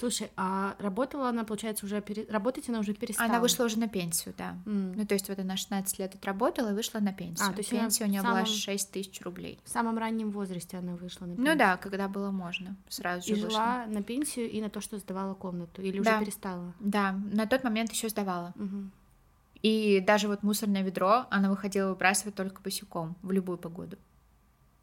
Слушай, 0.00 0.30
а 0.34 0.76
работала 0.78 1.28
она, 1.28 1.44
получается, 1.44 1.84
уже 1.84 2.00
пере... 2.00 2.26
работать 2.30 2.68
она 2.70 2.78
уже 2.78 2.94
перестала? 2.94 3.28
Она 3.28 3.38
вышла 3.38 3.64
уже 3.64 3.78
на 3.78 3.86
пенсию, 3.86 4.34
да. 4.36 4.56
Mm. 4.64 4.94
Ну, 4.96 5.06
то 5.06 5.12
есть 5.12 5.28
вот 5.28 5.38
она 5.38 5.58
16 5.58 5.98
лет 5.98 6.14
отработала 6.14 6.70
и 6.70 6.72
вышла 6.72 7.00
на 7.00 7.12
пенсию. 7.12 7.48
А, 7.48 7.52
то 7.52 7.58
есть 7.58 7.68
Пенсия 7.68 8.04
у 8.04 8.08
нее 8.08 8.22
самом... 8.22 8.44
была 8.44 8.46
6 8.46 8.90
тысяч 8.90 9.20
рублей. 9.20 9.58
В 9.62 9.68
самом 9.68 9.98
раннем 9.98 10.30
возрасте 10.30 10.78
она 10.78 10.94
вышла 10.94 11.26
на 11.26 11.36
пенсию? 11.36 11.52
Ну 11.52 11.58
да, 11.58 11.76
когда 11.76 12.08
было 12.08 12.30
можно, 12.30 12.76
сразу 12.88 13.28
же 13.28 13.34
И 13.34 13.40
жила 13.40 13.84
на 13.86 14.02
пенсию 14.02 14.50
и 14.50 14.62
на 14.62 14.70
то, 14.70 14.80
что 14.80 14.98
сдавала 14.98 15.34
комнату? 15.34 15.82
Или 15.82 16.00
да. 16.00 16.12
уже 16.12 16.24
перестала? 16.24 16.74
Да, 16.80 17.12
на 17.12 17.46
тот 17.46 17.62
момент 17.62 17.92
еще 17.92 18.08
сдавала. 18.08 18.54
Угу. 18.56 18.90
И 19.62 20.00
даже 20.00 20.28
вот 20.28 20.42
мусорное 20.42 20.82
ведро 20.82 21.26
она 21.30 21.50
выходила 21.50 21.90
выбрасывать 21.90 22.34
только 22.34 22.62
босиком 22.62 23.16
в 23.20 23.32
любую 23.32 23.58
погоду. 23.58 23.98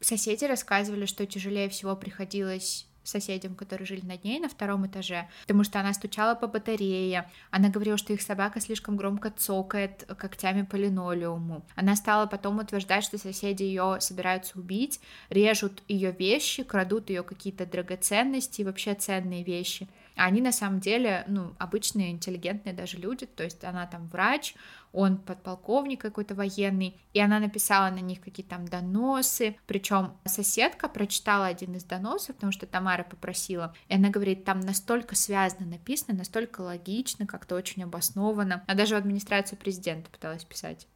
Соседи 0.00 0.44
рассказывали, 0.44 1.06
что 1.06 1.26
тяжелее 1.26 1.68
всего 1.68 1.96
приходилось 1.96 2.86
соседям, 3.08 3.54
которые 3.54 3.86
жили 3.86 4.04
над 4.04 4.24
ней 4.24 4.40
на 4.40 4.48
втором 4.48 4.86
этаже, 4.86 5.28
потому 5.42 5.64
что 5.64 5.80
она 5.80 5.92
стучала 5.92 6.34
по 6.34 6.46
батарее, 6.46 7.30
она 7.50 7.68
говорила, 7.68 7.96
что 7.96 8.12
их 8.12 8.22
собака 8.22 8.60
слишком 8.60 8.96
громко 8.96 9.30
цокает 9.30 10.04
когтями 10.18 10.62
по 10.62 10.76
линолеуму. 10.76 11.64
Она 11.74 11.96
стала 11.96 12.26
потом 12.26 12.58
утверждать, 12.58 13.04
что 13.04 13.18
соседи 13.18 13.62
ее 13.62 13.98
собираются 14.00 14.58
убить, 14.58 15.00
режут 15.30 15.82
ее 15.88 16.12
вещи, 16.12 16.62
крадут 16.62 17.10
ее 17.10 17.22
какие-то 17.22 17.66
драгоценности 17.66 18.60
и 18.60 18.64
вообще 18.64 18.94
ценные 18.94 19.42
вещи. 19.42 19.88
А 20.18 20.24
они 20.24 20.40
на 20.40 20.50
самом 20.50 20.80
деле, 20.80 21.24
ну, 21.28 21.54
обычные, 21.58 22.10
интеллигентные 22.10 22.74
даже 22.74 22.96
люди, 22.96 23.24
то 23.24 23.44
есть 23.44 23.62
она 23.62 23.86
там 23.86 24.08
врач, 24.08 24.54
он 24.92 25.16
подполковник 25.18 26.00
какой-то 26.00 26.34
военный, 26.34 27.00
и 27.12 27.20
она 27.20 27.38
написала 27.38 27.88
на 27.90 28.00
них 28.00 28.20
какие-то 28.20 28.56
там 28.56 28.66
доносы, 28.66 29.56
причем 29.66 30.14
соседка 30.24 30.88
прочитала 30.88 31.46
один 31.46 31.76
из 31.76 31.84
доносов, 31.84 32.34
потому 32.34 32.52
что 32.52 32.66
Тамара 32.66 33.04
попросила, 33.04 33.74
и 33.88 33.94
она 33.94 34.10
говорит, 34.10 34.44
там 34.44 34.58
настолько 34.58 35.14
связано 35.14 35.66
написано, 35.66 36.18
настолько 36.18 36.62
логично, 36.62 37.26
как-то 37.26 37.54
очень 37.54 37.84
обоснованно, 37.84 38.64
а 38.66 38.74
даже 38.74 38.96
в 38.96 38.98
администрацию 38.98 39.56
президента 39.56 40.10
пыталась 40.10 40.44
писать. 40.44 40.88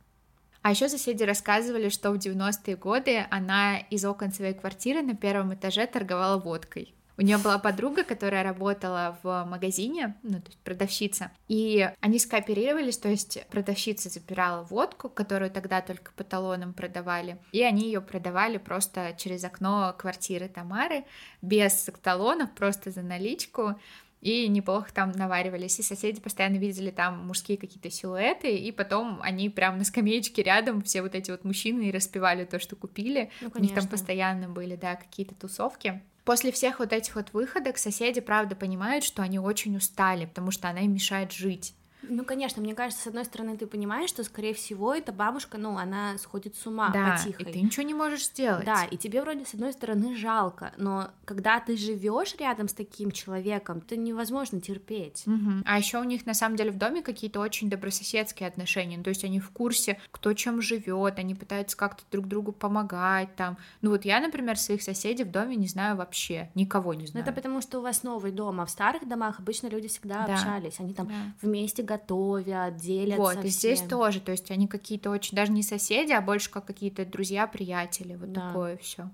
А 0.62 0.71
еще 0.71 0.88
соседи 0.88 1.23
рассказывали, 1.25 1.88
что 1.88 2.12
в 2.12 2.17
90-е 2.17 2.76
годы 2.76 3.26
она 3.31 3.79
из 3.79 4.05
окон 4.05 4.33
своей 4.33 4.55
квартиры 4.55 5.02
на 5.02 5.14
первом 5.14 5.55
этаже 5.55 5.87
торговала 5.87 6.41
водкой. 6.41 6.95
У 7.16 7.23
нее 7.23 7.38
была 7.38 7.59
подруга, 7.59 8.04
которая 8.04 8.42
работала 8.42 9.19
в 9.23 9.45
магазине, 9.45 10.16
ну, 10.23 10.40
то 10.40 10.47
есть 10.47 10.59
продавщица, 10.61 11.31
и 11.49 11.90
они 12.00 12.19
скооперировались, 12.19 12.99
то 12.99 13.09
есть 13.09 13.47
продавщица 13.49 14.09
запирала 14.09 14.62
водку, 14.64 15.09
которую 15.09 15.50
тогда 15.50 15.81
только 15.83 16.12
по 16.12 16.25
талонам 16.25 16.73
продавали, 16.73 17.38
и 17.52 17.62
они 17.62 17.85
ее 17.85 18.00
продавали 18.00 18.59
просто 18.59 19.14
через 19.19 19.45
окно 19.45 19.95
квартиры 19.99 20.49
Тамары, 20.49 21.04
без 21.42 21.90
талонов, 22.02 22.54
просто 22.54 22.90
за 22.90 23.02
наличку, 23.02 23.76
и 24.23 24.47
неплохо 24.47 24.92
там 24.95 25.11
наваривались, 25.11 25.81
и 25.81 25.83
соседи 25.83 26.21
постоянно 26.21 26.57
видели 26.57 26.90
там 26.90 27.26
мужские 27.26 27.59
какие-то 27.59 27.90
силуэты, 27.90 28.57
и 28.57 28.71
потом 28.71 29.21
они 29.21 29.50
прям 29.50 29.78
на 29.78 29.85
скамеечке 29.85 30.42
рядом, 30.45 30.81
все 30.83 31.02
вот 31.02 31.16
эти 31.16 31.33
вот 31.33 31.45
мужчины, 31.45 31.88
и 31.88 31.92
распевали 31.92 32.45
то, 32.45 32.61
что 32.61 32.76
купили, 32.76 33.31
ну, 33.40 33.50
у 33.52 33.59
них 33.59 33.75
там 33.75 33.88
постоянно 33.88 34.49
были, 34.49 34.76
да, 34.76 34.95
какие-то 34.95 35.35
тусовки. 35.35 36.00
После 36.25 36.52
всех 36.52 36.79
вот 36.79 36.93
этих 36.93 37.17
вот 37.17 37.33
выходок 37.33 37.79
соседи, 37.79 38.21
правда, 38.21 38.55
понимают, 38.55 39.05
что 39.05 39.23
они 39.23 39.38
очень 39.38 39.76
устали, 39.76 40.26
потому 40.26 40.50
что 40.50 40.69
она 40.69 40.81
им 40.81 40.95
мешает 40.95 41.33
жить. 41.33 41.75
Ну, 42.02 42.25
конечно, 42.25 42.62
мне 42.62 42.75
кажется, 42.75 43.04
с 43.04 43.06
одной 43.06 43.25
стороны, 43.25 43.56
ты 43.56 43.66
понимаешь, 43.66 44.11
что, 44.11 44.25
скорее 44.25 44.54
всего, 44.54 44.94
эта 44.94 45.12
бабушка, 45.12 45.59
ну, 45.59 45.76
она 45.76 46.18
сходит 46.18 46.56
с 46.56 46.66
ума 46.66 46.90
да, 46.90 47.16
потихой. 47.16 47.47
и 47.47 47.52
ты 47.52 47.61
ничего 47.61 47.85
не 47.85 47.94
можешь 47.94 48.26
сделать. 48.26 48.64
Да, 48.64 48.85
и 48.85 48.97
тебе 48.97 49.23
вроде, 49.23 49.44
с 49.44 49.54
одной 49.54 49.73
стороны, 49.73 50.16
жалко, 50.16 50.73
но 50.76 51.11
когда 51.25 51.61
ты 51.61 51.76
живешь 51.76 52.35
рядом 52.37 52.68
с 52.68 52.75
таким 52.75 53.11
человеком, 53.11 53.78
это 53.78 53.97
невозможно 53.97 54.61
терпеть. 54.61 55.25
Угу. 55.26 55.62
А 55.64 55.78
еще 55.78 55.99
у 56.00 56.04
них, 56.04 56.26
на 56.26 56.35
самом 56.35 56.56
деле, 56.56 56.71
в 56.71 56.78
доме 56.78 57.02
какие-то 57.02 57.40
очень 57.40 57.71
добрососедские 57.71 58.49
отношения, 58.49 58.97
ну, 58.97 59.04
то 59.04 59.11
есть 59.11 59.25
они 59.25 59.40
в 59.40 59.50
курсе, 59.50 60.00
кто 60.11 60.32
чем 60.32 60.61
живет, 60.61 61.18
они 61.18 61.35
пытаются 61.35 61.76
как-то 61.76 62.02
друг 62.11 62.26
другу 62.26 62.52
помогать, 62.52 63.35
там. 63.37 63.59
Ну, 63.80 63.90
вот 63.90 64.04
я, 64.04 64.21
например, 64.21 64.59
своих 64.59 64.82
соседей 64.82 65.25
в 65.25 65.30
доме 65.30 65.56
не 65.56 65.68
знаю 65.68 65.97
вообще, 65.97 66.50
никого 66.54 66.94
не 66.94 67.06
знаю. 67.06 67.25
Ну, 67.25 67.30
это 67.30 67.35
потому, 67.35 67.61
что 67.61 67.78
у 67.78 67.82
вас 67.82 68.02
новый 68.02 68.32
дом, 68.32 68.61
а 68.61 68.66
в 68.66 68.71
старых 68.71 69.06
домах 69.09 69.38
обычно 69.38 69.68
люди 69.68 69.88
всегда 69.88 70.26
да. 70.26 70.35
общались, 70.35 70.80
они 70.80 70.94
там 70.94 71.09
да. 71.09 71.14
вместе 71.40 71.82
готовят, 71.93 72.77
делятся. 72.77 73.21
Вот, 73.21 73.45
и 73.45 73.49
здесь 73.49 73.81
тоже, 73.81 74.21
то 74.21 74.33
есть 74.33 74.51
они 74.51 74.67
какие-то 74.67 75.11
очень, 75.11 75.37
даже 75.37 75.53
не 75.53 75.63
соседи, 75.63 76.13
а 76.13 76.21
больше 76.21 76.51
как 76.51 76.65
какие-то 76.67 77.05
друзья, 77.05 77.47
приятели, 77.47 78.15
вот 78.15 78.33
да. 78.33 78.49
такое 78.49 78.77
все. 78.79 79.11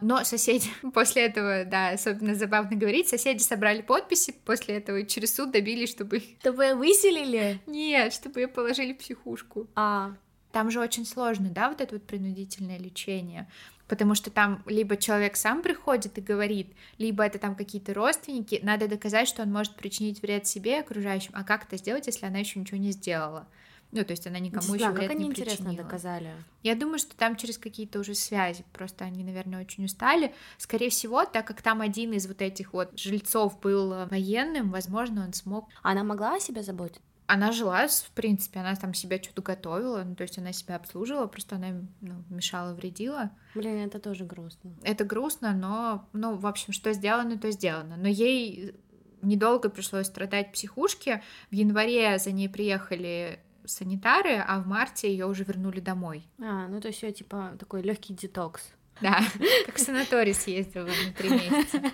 Но 0.00 0.24
соседи 0.24 0.68
после 0.94 1.26
этого, 1.26 1.64
да, 1.64 1.90
особенно 1.90 2.34
забавно 2.34 2.76
говорить, 2.76 3.08
соседи 3.08 3.42
собрали 3.42 3.82
подписи 3.82 4.34
после 4.44 4.76
этого 4.76 4.98
и 4.98 5.06
через 5.06 5.34
суд 5.34 5.52
добились, 5.52 5.90
чтобы... 5.90 6.22
Чтобы 6.40 6.74
выселили? 6.74 7.60
Нет, 7.66 8.12
чтобы 8.12 8.40
ее 8.40 8.48
положили 8.48 8.92
в 8.92 8.98
психушку. 8.98 9.68
А. 9.74 10.12
Там 10.50 10.70
же 10.70 10.80
очень 10.80 11.06
сложно, 11.06 11.48
да, 11.48 11.70
вот 11.70 11.80
это 11.80 11.94
вот 11.94 12.02
принудительное 12.02 12.78
лечение 12.78 13.48
потому 13.92 14.14
что 14.14 14.30
там 14.30 14.62
либо 14.64 14.96
человек 14.96 15.36
сам 15.36 15.60
приходит 15.60 16.16
и 16.16 16.22
говорит, 16.22 16.68
либо 16.96 17.24
это 17.24 17.38
там 17.38 17.54
какие-то 17.54 17.92
родственники, 17.92 18.58
надо 18.62 18.88
доказать, 18.88 19.28
что 19.28 19.42
он 19.42 19.52
может 19.52 19.76
причинить 19.76 20.22
вред 20.22 20.46
себе 20.46 20.78
и 20.78 20.80
окружающим, 20.80 21.32
а 21.34 21.44
как 21.44 21.64
это 21.64 21.76
сделать, 21.76 22.06
если 22.06 22.24
она 22.24 22.38
еще 22.38 22.58
ничего 22.58 22.78
не 22.78 22.92
сделала? 22.92 23.46
Ну, 23.90 24.02
то 24.02 24.12
есть 24.12 24.26
она 24.26 24.38
никому 24.38 24.76
еще 24.76 24.88
вред 24.88 25.10
как 25.10 25.10
они, 25.10 25.28
не 25.28 25.34
причинила. 25.34 25.74
доказали? 25.74 26.32
Я 26.62 26.74
думаю, 26.74 26.98
что 26.98 27.14
там 27.14 27.36
через 27.36 27.58
какие-то 27.58 28.00
уже 28.00 28.14
связи, 28.14 28.64
просто 28.72 29.04
они, 29.04 29.24
наверное, 29.24 29.60
очень 29.60 29.84
устали. 29.84 30.32
Скорее 30.56 30.88
всего, 30.88 31.26
так 31.26 31.46
как 31.46 31.60
там 31.60 31.82
один 31.82 32.14
из 32.14 32.26
вот 32.26 32.40
этих 32.40 32.72
вот 32.72 32.98
жильцов 32.98 33.60
был 33.60 34.06
военным, 34.06 34.70
возможно, 34.70 35.22
он 35.22 35.34
смог... 35.34 35.68
Она 35.82 36.02
могла 36.02 36.36
о 36.36 36.40
себе 36.40 36.62
заботиться? 36.62 37.02
Она 37.32 37.50
жила, 37.50 37.88
в 37.88 38.10
принципе, 38.10 38.60
она 38.60 38.74
там 38.74 38.92
себя 38.92 39.16
что-то 39.22 39.40
готовила, 39.40 40.04
ну, 40.04 40.14
то 40.14 40.22
есть 40.22 40.36
она 40.36 40.52
себя 40.52 40.76
обслуживала, 40.76 41.26
просто 41.26 41.56
она 41.56 41.68
ну, 42.02 42.22
мешала, 42.28 42.74
вредила. 42.74 43.30
Блин, 43.54 43.78
это 43.78 43.98
тоже 43.98 44.26
грустно. 44.26 44.72
Это 44.82 45.04
грустно, 45.04 45.54
но, 45.54 46.06
ну, 46.12 46.36
в 46.36 46.46
общем, 46.46 46.74
что 46.74 46.92
сделано, 46.92 47.38
то 47.38 47.50
сделано. 47.50 47.96
Но 47.96 48.06
ей 48.06 48.74
недолго 49.22 49.70
пришлось 49.70 50.08
страдать 50.08 50.50
в 50.50 50.52
психушке. 50.52 51.22
В 51.50 51.54
январе 51.54 52.18
за 52.18 52.32
ней 52.32 52.50
приехали 52.50 53.40
санитары, 53.64 54.36
а 54.36 54.60
в 54.60 54.66
марте 54.66 55.10
ее 55.10 55.24
уже 55.24 55.44
вернули 55.44 55.80
домой. 55.80 56.28
А, 56.38 56.68
ну 56.68 56.82
то 56.82 56.88
есть 56.88 57.02
ее 57.02 57.12
типа 57.12 57.56
такой 57.58 57.80
легкий 57.80 58.12
детокс. 58.12 58.62
Да, 59.00 59.20
как 59.66 59.76
в 59.76 59.80
санаторий 59.80 60.34
съездила 60.34 60.84
на 60.84 61.12
три 61.16 61.30
месяца. 61.30 61.80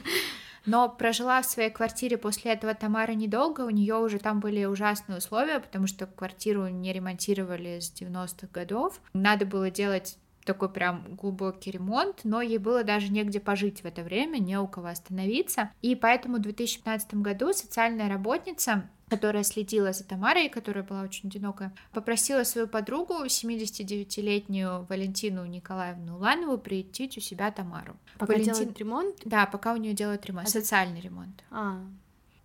Но 0.66 0.88
прожила 0.88 1.40
в 1.42 1.46
своей 1.46 1.70
квартире 1.70 2.16
после 2.18 2.52
этого 2.52 2.74
Тамара 2.74 3.12
недолго, 3.12 3.62
у 3.62 3.70
нее 3.70 3.96
уже 3.96 4.18
там 4.18 4.40
были 4.40 4.64
ужасные 4.64 5.18
условия, 5.18 5.60
потому 5.60 5.86
что 5.86 6.06
квартиру 6.06 6.68
не 6.68 6.92
ремонтировали 6.92 7.80
с 7.80 7.92
90-х 7.92 8.48
годов. 8.52 9.00
Надо 9.12 9.46
было 9.46 9.70
делать 9.70 10.18
такой 10.48 10.70
прям 10.70 11.04
глубокий 11.14 11.70
ремонт, 11.70 12.20
но 12.24 12.40
ей 12.40 12.56
было 12.56 12.82
даже 12.82 13.12
негде 13.12 13.38
пожить 13.38 13.82
в 13.82 13.84
это 13.84 14.02
время, 14.02 14.38
не 14.38 14.58
у 14.58 14.66
кого 14.66 14.86
остановиться. 14.86 15.70
И 15.82 15.94
поэтому 15.94 16.38
в 16.38 16.40
2015 16.40 17.14
году 17.16 17.52
социальная 17.52 18.08
работница 18.08 18.88
которая 19.10 19.42
следила 19.42 19.94
за 19.94 20.04
Тамарой, 20.04 20.50
которая 20.50 20.84
была 20.84 21.00
очень 21.00 21.30
одинокая, 21.30 21.72
попросила 21.92 22.44
свою 22.44 22.68
подругу, 22.68 23.24
79-летнюю 23.24 24.84
Валентину 24.84 25.46
Николаевну 25.46 26.16
Уланову, 26.16 26.58
приютить 26.58 27.16
у 27.16 27.20
себя 27.22 27.50
Тамару. 27.50 27.96
Пока 28.18 28.34
Валентин... 28.34 28.52
делают 28.52 28.78
ремонт? 28.78 29.16
Да, 29.24 29.46
пока 29.46 29.72
у 29.72 29.76
нее 29.78 29.94
делают 29.94 30.26
ремонт, 30.26 30.48
а 30.48 30.50
социальный 30.50 31.00
ремонт. 31.00 31.42
А. 31.50 31.80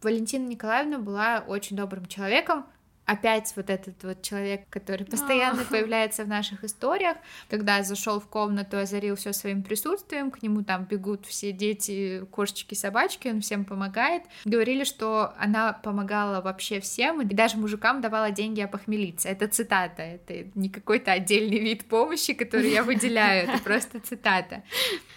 Валентина 0.02 0.48
Николаевна 0.48 1.00
была 1.00 1.44
очень 1.46 1.76
добрым 1.76 2.06
человеком, 2.06 2.66
опять 3.06 3.54
вот 3.56 3.70
этот 3.70 4.02
вот 4.04 4.22
человек, 4.22 4.62
который 4.70 5.06
постоянно 5.06 5.62
а. 5.62 5.66
появляется 5.66 6.24
в 6.24 6.28
наших 6.28 6.64
историях, 6.64 7.18
когда 7.50 7.84
зашел 7.84 8.20
в 8.20 8.28
комнату, 8.28 8.78
озарил 8.78 9.16
все 9.16 9.34
своим 9.34 9.64
присутствием, 9.64 10.32
к 10.32 10.42
нему 10.42 10.64
там 10.64 10.86
бегут 10.86 11.26
все 11.26 11.52
дети, 11.52 12.26
кошечки, 12.32 12.76
собачки, 12.76 13.28
он 13.28 13.42
всем 13.42 13.66
помогает. 13.66 14.24
Говорили, 14.46 14.84
что 14.84 15.34
она 15.38 15.74
помогала 15.74 16.42
вообще 16.42 16.80
всем, 16.80 17.22
и 17.22 17.26
даже 17.26 17.58
мужикам 17.58 18.02
давала 18.02 18.32
деньги 18.32 18.62
опохмелиться. 18.62 19.30
Это 19.30 19.48
цитата, 19.48 20.02
это 20.02 20.48
не 20.56 20.70
какой-то 20.70 21.12
отдельный 21.12 21.60
вид 21.60 21.86
помощи, 21.86 22.34
который 22.34 22.72
я 22.72 22.84
выделяю, 22.84 23.50
это 23.50 23.58
просто 23.64 24.00
цитата. 24.00 24.64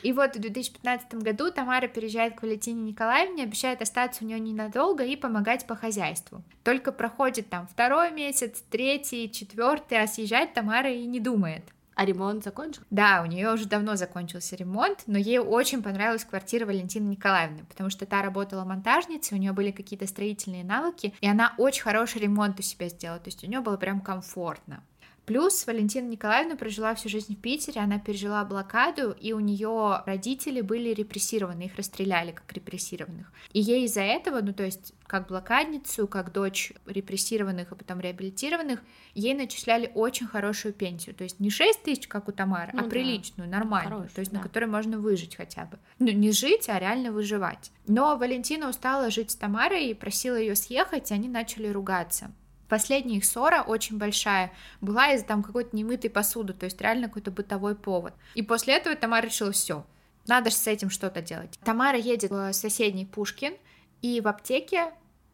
И 0.03 0.13
вот 0.13 0.37
в 0.37 0.41
2015 0.41 1.15
году 1.15 1.51
Тамара 1.53 1.87
переезжает 1.89 2.35
к 2.35 2.43
Валентине 2.43 2.83
Николаевне, 2.83 3.45
обещает 3.45 3.81
остаться 3.83 4.25
у 4.25 4.27
нее 4.27 4.41
ненадолго 4.41 5.05
и 5.05 5.17
помогать 5.17 5.67
по 5.67 5.77
хозяйству. 5.77 6.43
Только 6.65 6.91
проходит 6.93 7.49
там 7.49 7.69
второй 7.77 8.11
месяц, 8.11 8.65
третий, 8.71 9.31
четвертый, 9.31 10.03
а 10.03 10.07
съезжать 10.07 10.55
Тамара 10.55 10.91
и 10.91 11.05
не 11.05 11.21
думает. 11.21 11.63
А 11.95 12.07
ремонт 12.07 12.43
закончил? 12.43 12.83
Да, 12.89 13.21
у 13.23 13.27
нее 13.27 13.53
уже 13.53 13.67
давно 13.67 13.97
закончился 13.97 14.57
ремонт, 14.57 15.03
но 15.07 15.19
ей 15.19 15.39
очень 15.39 15.83
понравилась 15.83 16.25
квартира 16.25 16.65
Валентины 16.65 17.07
Николаевны, 17.09 17.67
потому 17.69 17.91
что 17.91 18.07
та 18.07 18.23
работала 18.23 18.65
монтажницей, 18.65 19.37
у 19.37 19.41
нее 19.41 19.53
были 19.53 19.73
какие-то 19.73 20.07
строительные 20.07 20.65
навыки, 20.65 21.13
и 21.21 21.29
она 21.29 21.55
очень 21.59 21.83
хороший 21.83 22.23
ремонт 22.23 22.59
у 22.59 22.63
себя 22.63 22.89
сделала, 22.89 23.19
то 23.19 23.29
есть 23.29 23.45
у 23.45 23.47
нее 23.47 23.61
было 23.61 23.77
прям 23.77 24.01
комфортно. 24.01 24.83
Плюс 25.27 25.67
Валентина 25.67 26.07
Николаевна 26.07 26.55
прожила 26.55 26.95
всю 26.95 27.09
жизнь 27.09 27.35
в 27.35 27.41
Питере, 27.41 27.81
она 27.81 27.99
пережила 27.99 28.45
блокаду, 28.45 29.11
и 29.11 29.33
у 29.33 29.41
нее 29.41 30.03
родители 30.07 30.61
были 30.61 30.91
репрессированы, 30.91 31.65
их 31.65 31.75
расстреляли 31.75 32.31
как 32.31 32.53
репрессированных. 32.53 33.33
И 33.53 33.61
ей 33.61 33.87
из-за 33.87 34.03
этого, 34.03 34.41
ну 34.41 34.53
то 34.53 34.63
есть 34.63 34.95
как 35.07 35.27
блокадницу, 35.27 36.07
как 36.07 36.33
дочь 36.33 36.73
репрессированных, 36.87 37.73
а 37.73 37.75
потом 37.75 37.99
реабилитированных, 37.99 38.81
ей 39.15 39.35
начисляли 39.35 39.91
очень 39.95 40.29
хорошую 40.29 40.75
пенсию. 40.75 41.17
То 41.17 41.25
есть 41.25 41.41
не 41.41 41.51
6 41.51 41.83
тысяч, 41.83 42.07
как 42.07 42.29
у 42.29 42.33
Тамары, 42.33 42.71
ну, 42.73 42.81
а 42.81 42.83
да. 42.85 42.89
приличную, 42.89 43.51
нормальную, 43.51 43.97
Хороший, 43.97 44.15
то 44.15 44.21
есть 44.21 44.31
да. 44.31 44.39
на 44.39 44.45
которой 44.45 44.67
можно 44.67 44.99
выжить 44.99 45.35
хотя 45.35 45.65
бы. 45.65 45.79
Ну, 45.99 46.13
не 46.13 46.31
жить, 46.31 46.69
а 46.69 46.79
реально 46.79 47.11
выживать. 47.11 47.73
Но 47.89 48.17
Валентина 48.17 48.69
устала 48.69 49.11
жить 49.11 49.33
с 49.33 49.37
Тамарой 49.37 49.87
и 49.87 49.95
просила 49.95 50.37
ее 50.37 50.55
съехать, 50.55 51.11
и 51.11 51.15
они 51.15 51.29
начали 51.29 51.67
ругаться. 51.69 52.31
Последняя 52.69 53.19
их 53.19 53.25
ссора 53.25 53.63
очень 53.63 53.99
большая 53.99 54.53
была 54.81 55.13
из-за 55.13 55.27
там 55.27 55.43
какой-то 55.43 55.77
немытой 55.77 56.11
посуды, 56.11 56.53
то 56.53 56.65
есть 56.65 56.81
реально 56.81 57.09
какой-то 57.09 57.31
бытовой 57.31 57.75
повод. 57.75 58.15
И 58.35 58.43
после 58.43 58.75
этого 58.75 58.97
Тамара 58.97 59.27
решила, 59.27 59.53
все, 59.53 59.87
надо 60.27 60.51
же 60.51 60.57
с 60.57 60.67
этим 60.67 60.91
что-то 60.91 61.23
делать. 61.23 61.59
Тамара 61.65 61.99
едет 61.99 62.31
в 62.31 62.53
соседний 62.53 63.07
Пушкин 63.07 63.55
и 64.03 64.21
в 64.21 64.29
аптеке 64.29 64.93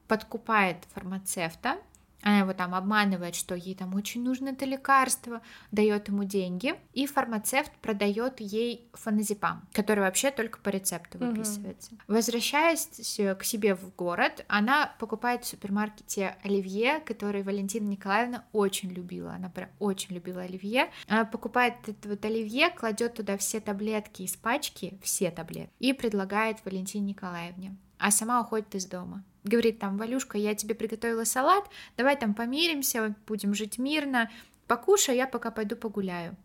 подкупает 0.09 0.77
фармацевта, 0.95 1.79
она 2.23 2.41
его 2.41 2.53
там 2.53 2.75
обманывает, 2.75 3.35
что 3.35 3.55
ей 3.55 3.75
там 3.75 3.95
очень 3.95 4.23
нужно 4.23 4.51
это 4.51 4.65
лекарство, 4.65 5.43
дает 5.71 6.09
ему 6.09 6.25
деньги, 6.25 6.75
и 6.93 7.07
фармацевт 7.07 7.73
продает 7.83 8.41
ей 8.41 8.89
фаназепам, 8.93 9.69
который 9.73 10.01
вообще 10.01 10.31
только 10.31 10.59
по 10.61 10.69
рецепту 10.69 11.19
выписывается. 11.19 11.95
Угу. 11.95 12.01
Возвращаясь 12.09 12.87
к 12.87 13.45
себе 13.45 13.75
в 13.75 13.95
город, 13.95 14.45
она 14.49 14.95
покупает 14.99 15.45
в 15.45 15.49
супермаркете 15.49 16.37
оливье, 16.43 17.01
который 17.01 17.43
Валентина 17.43 17.89
Николаевна 17.89 18.45
очень 18.53 18.91
любила. 18.91 19.33
Она 19.35 19.49
прям 19.49 19.69
очень 19.79 20.15
любила 20.15 20.43
оливье. 20.43 20.91
Она 21.09 21.25
покупает 21.25 21.75
это 21.87 22.09
вот 22.09 22.25
оливье, 22.25 22.71
кладет 22.71 23.15
туда 23.15 23.37
все 23.37 23.61
таблетки 23.61 24.23
из 24.23 24.37
пачки, 24.37 24.99
все 25.03 25.31
таблетки, 25.31 25.73
и 25.79 25.93
предлагает 25.93 26.65
Валентине 26.65 27.07
Николаевне 27.07 27.77
а 28.03 28.11
сама 28.11 28.41
уходит 28.41 28.75
из 28.75 28.87
дома. 28.87 29.23
Говорит 29.45 29.79
там, 29.79 29.99
Валюшка, 29.99 30.39
я 30.39 30.55
тебе 30.55 30.75
приготовила 30.75 31.25
салат, 31.25 31.65
давай 31.97 32.17
там 32.17 32.35
помиримся, 32.35 33.15
будем 33.27 33.55
жить 33.55 33.79
мирно, 33.79 34.31
покушай, 34.69 35.17
я 35.17 35.27
пока 35.27 35.51
пойду 35.51 35.75
погуляю. 35.77 36.37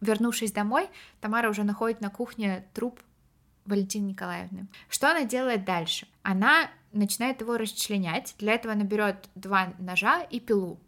Вернувшись 0.00 0.52
домой, 0.52 0.88
Тамара 1.20 1.50
уже 1.50 1.62
находит 1.62 2.00
на 2.00 2.10
кухне 2.10 2.66
труп 2.74 3.00
Валентины 3.66 4.06
Николаевны. 4.06 4.66
Что 4.88 5.10
она 5.10 5.24
делает 5.24 5.64
дальше? 5.64 6.08
Она 6.22 6.70
начинает 6.92 7.40
его 7.40 7.56
расчленять. 7.56 8.34
Для 8.38 8.54
этого 8.54 8.74
она 8.74 8.84
берет 8.84 9.28
два 9.34 9.72
ножа 9.78 10.22
и 10.22 10.40
пилу. 10.40 10.80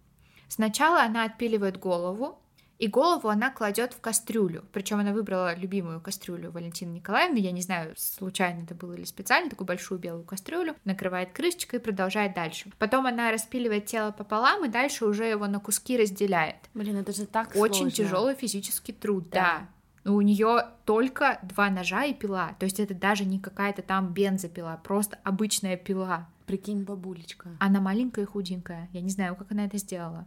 Сначала 0.49 1.03
она 1.03 1.25
отпиливает 1.25 1.79
голову, 1.79 2.42
и 2.83 2.89
голову 2.89 3.29
она 3.29 3.53
кладет 3.53 3.93
в 3.93 4.01
кастрюлю. 4.01 4.65
Причем 4.73 4.99
она 4.99 5.13
выбрала 5.13 5.55
любимую 5.55 6.01
кастрюлю 6.01 6.51
Валентины 6.51 6.95
Николаевны. 6.95 7.39
Я 7.39 7.53
не 7.53 7.63
знаю, 7.63 7.95
случайно 7.97 8.65
это 8.65 8.75
было 8.75 8.95
или 8.95 9.05
специально, 9.05 9.49
такую 9.49 9.69
большую 9.69 10.01
белую 10.01 10.25
кастрюлю. 10.25 10.75
Накрывает 10.85 11.31
крышечкой 11.31 11.79
и 11.79 11.83
продолжает 11.83 12.35
дальше. 12.35 12.73
Потом 12.81 13.07
она 13.07 13.31
распиливает 13.31 13.87
тело 13.87 14.11
пополам 14.11 14.65
и 14.65 14.69
дальше 14.69 15.07
уже 15.07 15.27
его 15.27 15.47
на 15.47 15.61
куски 15.61 15.97
разделяет. 15.97 16.57
Блин, 16.75 16.97
это 16.97 17.13
же 17.13 17.25
так 17.27 17.51
Очень 17.55 17.83
сложно. 17.83 17.91
тяжелый 17.93 18.35
физический 18.35 18.93
труд, 18.93 19.31
да. 19.31 19.69
да. 20.05 20.13
У 20.13 20.21
нее 20.21 20.67
только 20.85 21.39
два 21.45 21.71
ножа 21.71 22.03
и 22.03 22.13
пила. 22.13 22.57
То 22.59 22.65
есть 22.65 22.81
это 22.81 22.95
даже 22.95 23.25
не 23.25 23.39
какая-то 23.39 23.83
там 23.83 24.13
бензопила, 24.13 24.81
просто 24.83 25.21
обычная 25.23 25.77
пила. 25.77 26.29
Прикинь, 26.47 26.83
бабулечка. 26.83 27.51
Она 27.61 27.81
маленькая 27.81 28.23
и 28.23 28.27
худенькая. 28.27 28.89
Я 28.93 29.03
не 29.03 29.11
знаю, 29.11 29.37
как 29.37 29.53
она 29.53 29.67
это 29.67 29.79
сделала. 29.79 30.27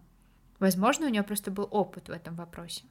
Возможно, 0.59 1.07
у 1.07 1.09
нее 1.09 1.23
просто 1.23 1.51
был 1.51 1.67
опыт 1.71 2.09
в 2.09 2.11
этом 2.11 2.35
вопросе. 2.35 2.83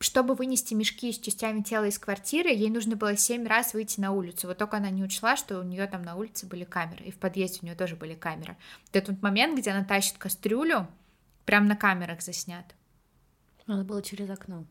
Чтобы 0.00 0.34
вынести 0.34 0.74
мешки 0.74 1.12
с 1.12 1.18
частями 1.18 1.62
тела 1.62 1.86
из 1.86 1.98
квартиры, 1.98 2.50
ей 2.50 2.68
нужно 2.68 2.94
было 2.94 3.16
семь 3.16 3.46
раз 3.46 3.72
выйти 3.72 4.00
на 4.00 4.12
улицу. 4.12 4.48
Вот 4.48 4.58
только 4.58 4.76
она 4.76 4.90
не 4.90 5.02
учла, 5.02 5.36
что 5.36 5.58
у 5.58 5.62
нее 5.62 5.86
там 5.86 6.02
на 6.02 6.16
улице 6.16 6.46
были 6.46 6.64
камеры, 6.64 7.04
и 7.04 7.10
в 7.10 7.16
подъезде 7.16 7.60
у 7.62 7.64
нее 7.64 7.74
тоже 7.74 7.96
были 7.96 8.14
камеры. 8.14 8.56
Вот 8.86 8.96
этот 8.96 9.22
момент, 9.22 9.58
где 9.58 9.70
она 9.70 9.84
тащит 9.84 10.18
кастрюлю, 10.18 10.88
прям 11.46 11.66
на 11.66 11.76
камерах 11.76 12.20
заснят. 12.20 12.66
Надо 13.66 13.84
было 13.84 14.02
через 14.02 14.28
окно. 14.28 14.66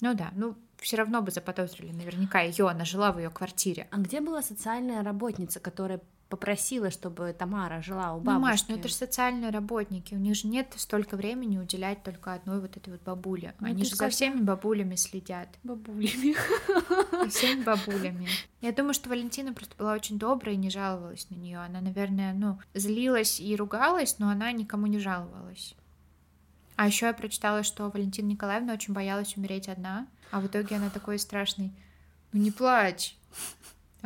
Ну 0.00 0.14
да, 0.14 0.30
ну 0.36 0.56
все 0.78 0.96
равно 0.96 1.22
бы 1.22 1.30
заподозрили 1.30 1.90
наверняка 1.90 2.40
ее, 2.42 2.68
она 2.68 2.84
жила 2.84 3.12
в 3.12 3.18
ее 3.18 3.30
квартире. 3.30 3.88
А 3.90 3.96
где 3.96 4.20
была 4.20 4.42
социальная 4.42 5.02
работница, 5.02 5.58
которая 5.58 6.00
попросила, 6.28 6.90
чтобы 6.90 7.34
Тамара 7.38 7.80
жила 7.82 8.14
у 8.14 8.20
бабушки. 8.20 8.34
Ну, 8.34 8.40
Маш, 8.40 8.68
ну 8.68 8.76
это 8.76 8.88
же 8.88 8.94
социальные 8.94 9.50
работники, 9.50 10.14
у 10.14 10.18
них 10.18 10.34
же 10.34 10.48
нет 10.48 10.72
столько 10.76 11.16
времени 11.16 11.58
уделять 11.58 12.02
только 12.02 12.34
одной 12.34 12.60
вот 12.60 12.76
этой 12.76 12.90
вот 12.90 13.02
бабуле. 13.02 13.54
Ну, 13.60 13.68
Они 13.68 13.84
же 13.84 13.94
за 13.94 14.08
всеми 14.08 14.40
бабулями 14.40 14.96
следят. 14.96 15.48
Бабулями. 15.62 16.34
За 17.12 17.28
всеми 17.30 17.62
бабулями. 17.62 18.28
Я 18.60 18.72
думаю, 18.72 18.94
что 18.94 19.08
Валентина 19.08 19.52
просто 19.52 19.74
была 19.76 19.92
очень 19.94 20.18
добрая 20.18 20.54
и 20.54 20.58
не 20.58 20.70
жаловалась 20.70 21.30
на 21.30 21.36
нее. 21.36 21.58
Она, 21.58 21.80
наверное, 21.80 22.32
ну, 22.34 22.58
злилась 22.74 23.40
и 23.40 23.54
ругалась, 23.54 24.18
но 24.18 24.28
она 24.28 24.50
никому 24.52 24.86
не 24.86 24.98
жаловалась. 24.98 25.74
А 26.76 26.86
еще 26.86 27.06
я 27.06 27.14
прочитала, 27.14 27.62
что 27.62 27.88
Валентина 27.88 28.26
Николаевна 28.26 28.74
очень 28.74 28.92
боялась 28.92 29.36
умереть 29.36 29.68
одна, 29.68 30.06
а 30.30 30.40
в 30.40 30.46
итоге 30.46 30.76
она 30.76 30.90
такой 30.90 31.18
страшный. 31.18 31.72
Ну 32.32 32.40
не 32.40 32.50
плачь. 32.50 33.16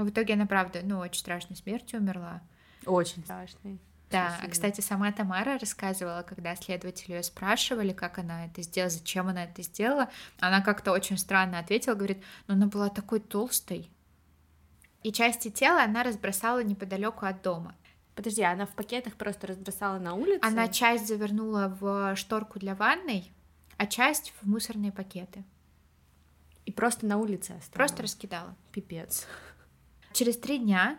В 0.05 0.11
итоге 0.11 0.35
она, 0.35 0.47
правда, 0.47 0.81
ну, 0.83 0.99
очень 0.99 1.21
страшной 1.21 1.57
смертью 1.57 2.01
умерла. 2.01 2.43
Очень 2.87 3.23
страшной. 3.25 3.81
Да, 4.11 4.37
а, 4.43 4.49
кстати, 4.49 4.81
сама 4.81 5.13
Тамара 5.13 5.57
рассказывала, 5.59 6.23
когда 6.23 6.57
следователи 6.57 7.13
ее 7.13 7.23
спрашивали, 7.23 7.93
как 7.93 8.19
она 8.19 8.47
это 8.47 8.61
сделала, 8.63 8.91
зачем 8.91 9.29
она 9.29 9.45
это 9.45 9.63
сделала, 9.63 10.09
она 10.41 10.63
как-то 10.63 10.91
очень 10.91 11.17
странно 11.17 11.61
ответила, 11.61 11.95
говорит, 11.95 12.19
ну, 12.49 12.55
она 12.55 12.67
была 12.67 12.89
такой 12.89 13.21
толстой. 13.21 13.89
И 15.05 15.13
части 15.13 15.49
тела 15.51 15.85
она 15.85 16.03
разбросала 16.03 16.63
неподалеку 16.63 17.25
от 17.25 17.41
дома. 17.43 17.77
Подожди, 18.17 18.43
она 18.43 18.67
в 18.67 18.71
пакетах 18.71 19.15
просто 19.15 19.47
разбросала 19.47 19.99
на 19.99 20.15
улице? 20.15 20.41
Она 20.43 20.69
часть 20.69 21.07
завернула 21.07 21.75
в 21.81 22.17
шторку 22.17 22.59
для 22.59 22.75
ванной, 22.75 23.31
а 23.77 23.87
часть 23.87 24.35
в 24.41 24.47
мусорные 24.47 24.91
пакеты. 24.93 25.45
И 26.67 26.73
просто 26.73 27.07
на 27.07 27.17
улице 27.17 27.53
оставила? 27.53 27.73
Просто 27.73 28.03
раскидала. 28.03 28.57
Пипец. 28.73 29.27
Через 30.13 30.37
три 30.37 30.59
дня 30.59 30.99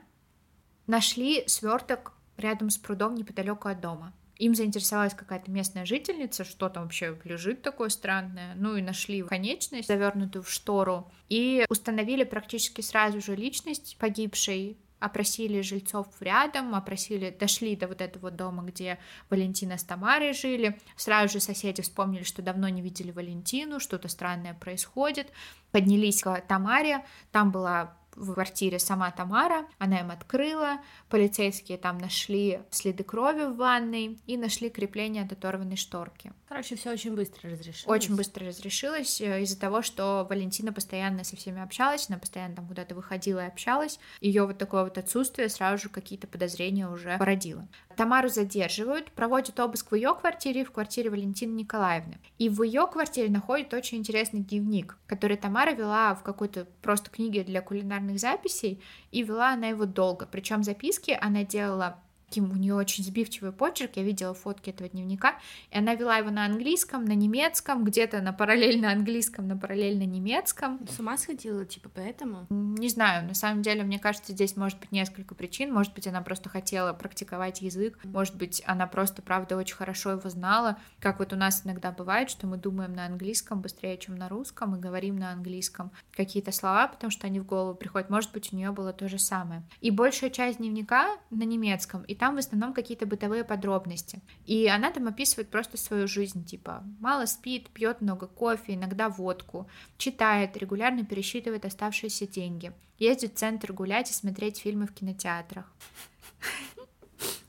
нашли 0.88 1.44
сверток 1.48 2.14
рядом 2.38 2.70
с 2.70 2.78
прудом 2.78 3.16
неподалеку 3.16 3.68
от 3.68 3.82
дома. 3.82 4.14
Им 4.38 4.56
заинтересовалась 4.56 5.14
какая-то 5.14 5.52
местная 5.52 5.86
жительница, 5.86 6.44
что 6.44 6.68
там 6.70 6.84
вообще 6.84 7.16
лежит 7.26 7.62
такое 7.62 7.90
странное. 7.90 8.56
Ну 8.56 8.76
и 8.76 8.82
нашли 8.82 9.22
конечность, 9.22 9.88
завернутую 9.88 10.42
в 10.42 10.50
штору, 10.50 11.12
и 11.30 11.64
установили 11.70 12.24
практически 12.24 12.82
сразу 12.82 13.22
же 13.22 13.36
личность 13.36 13.98
погибшей, 14.00 14.80
опросили 15.00 15.62
жильцов 15.62 16.08
рядом, 16.22 16.74
опросили, 16.74 17.36
дошли 17.38 17.76
до 17.76 17.88
вот 17.88 18.02
этого 18.02 18.32
дома, 18.32 18.64
где 18.64 18.98
Валентина 19.30 19.78
с 19.78 19.84
Тамарой 19.84 20.34
жили. 20.34 20.80
Сразу 20.96 21.34
же 21.34 21.40
соседи 21.40 21.82
вспомнили, 21.82 22.24
что 22.24 22.42
давно 22.42 22.68
не 22.70 22.82
видели 22.82 23.12
Валентину, 23.12 23.80
что-то 23.80 24.08
странное 24.08 24.54
происходит. 24.54 25.32
Поднялись 25.72 26.24
к 26.24 26.42
Тамаре, 26.48 27.06
там 27.32 27.52
была 27.52 27.96
в 28.16 28.34
квартире 28.34 28.80
сама 28.80 29.12
Тамара, 29.12 29.66
она 29.78 30.00
им 30.00 30.12
открыла, 30.12 30.80
полицейские 31.10 31.78
там 31.78 31.98
нашли 31.98 32.60
следы 32.70 33.04
крови 33.04 33.46
в 33.46 33.56
ванной 33.56 34.20
и 34.28 34.38
нашли 34.38 34.70
крепление 34.70 35.24
от 35.24 35.32
оторванной 35.32 35.78
шторки. 35.78 36.34
Короче, 36.48 36.76
все 36.76 36.92
очень 36.92 37.16
быстро 37.16 37.50
разрешилось. 37.50 37.88
Очень 37.88 38.16
быстро 38.16 38.46
разрешилось 38.46 39.22
э, 39.22 39.44
из-за 39.44 39.60
того, 39.60 39.82
что 39.82 40.28
Валентина 40.30 40.74
постоянно 40.74 41.24
со 41.24 41.38
всеми 41.38 41.62
общалась, 41.62 42.10
она 42.10 42.20
постоянно 42.20 42.56
там 42.56 42.68
куда-то 42.68 42.94
выходила 42.94 43.40
и 43.40 43.48
общалась. 43.48 44.00
Ее 44.20 44.46
вот 44.46 44.58
такое 44.58 44.84
вот 44.84 44.98
отсутствие 44.98 45.48
сразу 45.48 45.84
же 45.84 45.90
какие-то 45.90 46.28
подозрения 46.28 46.90
уже 46.90 47.18
породило. 47.18 47.68
Тамару 47.96 48.30
задерживают, 48.30 49.12
проводят 49.12 49.60
обыск 49.60 49.92
в 49.92 49.96
ее 49.96 50.14
квартире 50.14 50.62
и 50.62 50.66
в 50.66 50.72
квартире 50.72 51.10
Валентины 51.10 51.54
Николаевны. 51.54 52.20
И 52.38 52.50
в 52.50 52.64
ее 52.64 52.88
квартире 52.88 53.30
находят 53.30 53.74
очень 53.74 54.00
интересный 54.00 54.42
дневник, 54.42 54.98
который 55.08 55.38
Тамара 55.38 55.72
вела 55.72 56.16
в 56.16 56.24
какой-то 56.24 56.66
просто 56.82 57.10
книге 57.10 57.44
для 57.44 57.62
кулинарных 57.62 58.01
записей, 58.18 58.82
и 59.12 59.24
вела 59.24 59.54
она 59.54 59.68
его 59.68 59.86
долго. 59.86 60.26
Причем 60.26 60.64
записки 60.64 61.18
она 61.20 61.44
делала 61.44 62.00
таким 62.32 62.50
у 62.50 62.56
нее 62.56 62.76
очень 62.76 63.04
сбивчивый 63.04 63.52
почерк, 63.52 63.98
я 63.98 64.04
видела 64.04 64.34
фотки 64.34 64.70
этого 64.70 64.88
дневника, 64.88 65.36
и 65.70 65.78
она 65.78 65.96
вела 65.96 66.16
его 66.16 66.30
на 66.30 66.46
английском, 66.46 67.04
на 67.04 67.12
немецком, 67.12 67.84
где-то 67.84 68.22
на 68.22 68.32
параллельно 68.32 68.90
английском, 68.90 69.50
на 69.50 69.58
параллельно 69.58 70.04
немецком. 70.04 70.80
С 70.88 70.98
ума 70.98 71.18
сходила, 71.18 71.66
типа, 71.66 71.90
поэтому? 71.94 72.48
Не 72.50 72.88
знаю, 72.88 73.28
на 73.28 73.34
самом 73.34 73.64
деле, 73.64 73.84
мне 73.84 74.00
кажется, 74.00 74.32
здесь 74.32 74.56
может 74.56 74.80
быть 74.80 74.94
несколько 74.94 75.36
причин, 75.36 75.74
может 75.74 75.94
быть, 75.94 76.08
она 76.08 76.22
просто 76.22 76.48
хотела 76.48 76.94
практиковать 76.94 77.62
язык, 77.62 78.00
может 78.06 78.38
быть, 78.38 78.64
она 78.66 78.88
просто, 78.88 79.22
правда, 79.22 79.58
очень 79.58 79.76
хорошо 79.76 80.12
его 80.12 80.30
знала, 80.30 80.78
как 81.02 81.20
вот 81.20 81.34
у 81.34 81.36
нас 81.36 81.64
иногда 81.66 81.92
бывает, 81.92 82.30
что 82.30 82.48
мы 82.48 82.56
думаем 82.56 82.94
на 82.94 83.08
английском 83.08 83.60
быстрее, 83.60 83.98
чем 83.98 84.16
на 84.16 84.30
русском, 84.30 84.74
и 84.74 84.80
говорим 84.80 85.18
на 85.18 85.34
английском 85.34 85.92
какие-то 86.16 86.54
слова, 86.54 86.88
потому 86.88 87.12
что 87.12 87.28
они 87.28 87.42
в 87.42 87.46
голову 87.46 87.76
приходят, 87.76 88.10
может 88.10 88.32
быть, 88.32 88.54
у 88.54 88.56
нее 88.56 88.72
было 88.72 88.94
то 88.94 89.10
же 89.10 89.20
самое. 89.20 89.64
И 89.82 89.92
большая 89.92 90.30
часть 90.30 90.60
дневника 90.60 91.18
на 91.30 91.44
немецком, 91.44 92.04
и 92.04 92.21
там 92.22 92.36
в 92.36 92.38
основном 92.38 92.74
какие-то 92.74 93.08
бытовые 93.08 93.44
подробности. 93.44 94.22
И 94.46 94.68
она 94.68 94.92
там 94.92 95.08
описывает 95.08 95.50
просто 95.50 95.76
свою 95.76 96.08
жизнь, 96.08 96.46
типа 96.46 96.84
мало 97.00 97.26
спит, 97.26 97.72
пьет 97.72 98.00
много 98.02 98.28
кофе, 98.28 98.76
иногда 98.76 99.10
водку, 99.10 99.68
читает, 99.98 100.56
регулярно 100.56 101.04
пересчитывает 101.04 101.66
оставшиеся 101.66 102.28
деньги, 102.28 102.74
ездит 103.00 103.34
в 103.34 103.38
центр 103.38 103.74
гулять 103.74 104.12
и 104.12 104.14
смотреть 104.14 104.60
фильмы 104.60 104.86
в 104.86 104.94
кинотеатрах. 104.94 105.66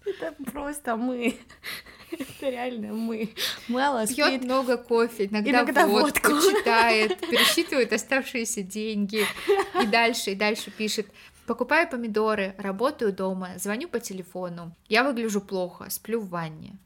Это 0.07 0.35
просто 0.51 0.97
мы. 0.97 1.37
Это 2.11 2.49
реально 2.49 2.95
мы. 2.95 3.29
Мало 3.69 4.07
Пьет 4.07 4.29
спит. 4.29 4.45
много 4.45 4.79
кофе, 4.79 5.27
иногда, 5.27 5.51
иногда 5.51 5.87
водку, 5.87 6.31
водку 6.33 6.51
читает, 6.51 7.21
пересчитывает 7.21 7.93
оставшиеся 7.93 8.63
деньги 8.63 9.27
и 9.83 9.87
дальше, 9.87 10.31
и 10.31 10.35
дальше 10.35 10.71
пишет. 10.71 11.09
Покупаю 11.47 11.89
помидоры, 11.89 12.55
работаю 12.59 13.13
дома, 13.13 13.51
звоню 13.59 13.89
по 13.89 13.99
телефону. 13.99 14.73
Я 14.89 15.03
выгляжу 15.03 15.41
плохо, 15.41 15.91
сплю 15.91 16.21
в 16.21 16.29
ванне. 16.29 16.77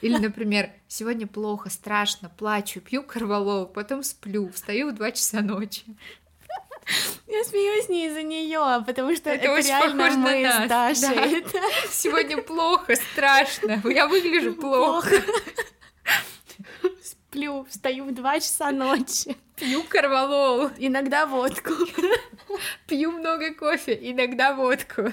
Или, 0.00 0.16
например, 0.16 0.70
сегодня 0.88 1.26
плохо, 1.26 1.70
страшно, 1.70 2.30
плачу, 2.30 2.80
пью 2.80 3.02
корвалол, 3.02 3.66
потом 3.66 4.02
сплю, 4.02 4.48
встаю 4.50 4.90
в 4.90 4.94
2 4.94 5.10
часа 5.12 5.40
ночи. 5.40 5.84
Я 7.26 7.44
смеюсь 7.44 7.88
не 7.88 8.06
из-за 8.06 8.22
нее, 8.22 8.82
потому 8.86 9.14
что 9.14 9.30
это, 9.30 9.48
это 9.48 9.68
реально 9.68 10.10
мы 10.10 10.44
на 10.44 10.66
нас. 10.68 10.96
с 10.96 11.02
Дашей. 11.02 11.42
Да. 11.52 11.60
Сегодня 11.90 12.42
плохо, 12.42 12.96
страшно, 12.96 13.82
я 13.84 14.08
выгляжу 14.08 14.54
плохо. 14.54 15.08
плохо. 15.10 15.22
Сплю, 17.02 17.66
встаю 17.68 18.04
в 18.04 18.14
2 18.14 18.40
часа 18.40 18.70
ночи. 18.72 19.36
Пью 19.60 19.82
корвалол. 19.84 20.70
Иногда 20.78 21.26
водку. 21.26 21.74
Пью 22.86 23.12
много 23.12 23.54
кофе, 23.54 23.98
иногда 24.00 24.54
водку. 24.54 25.12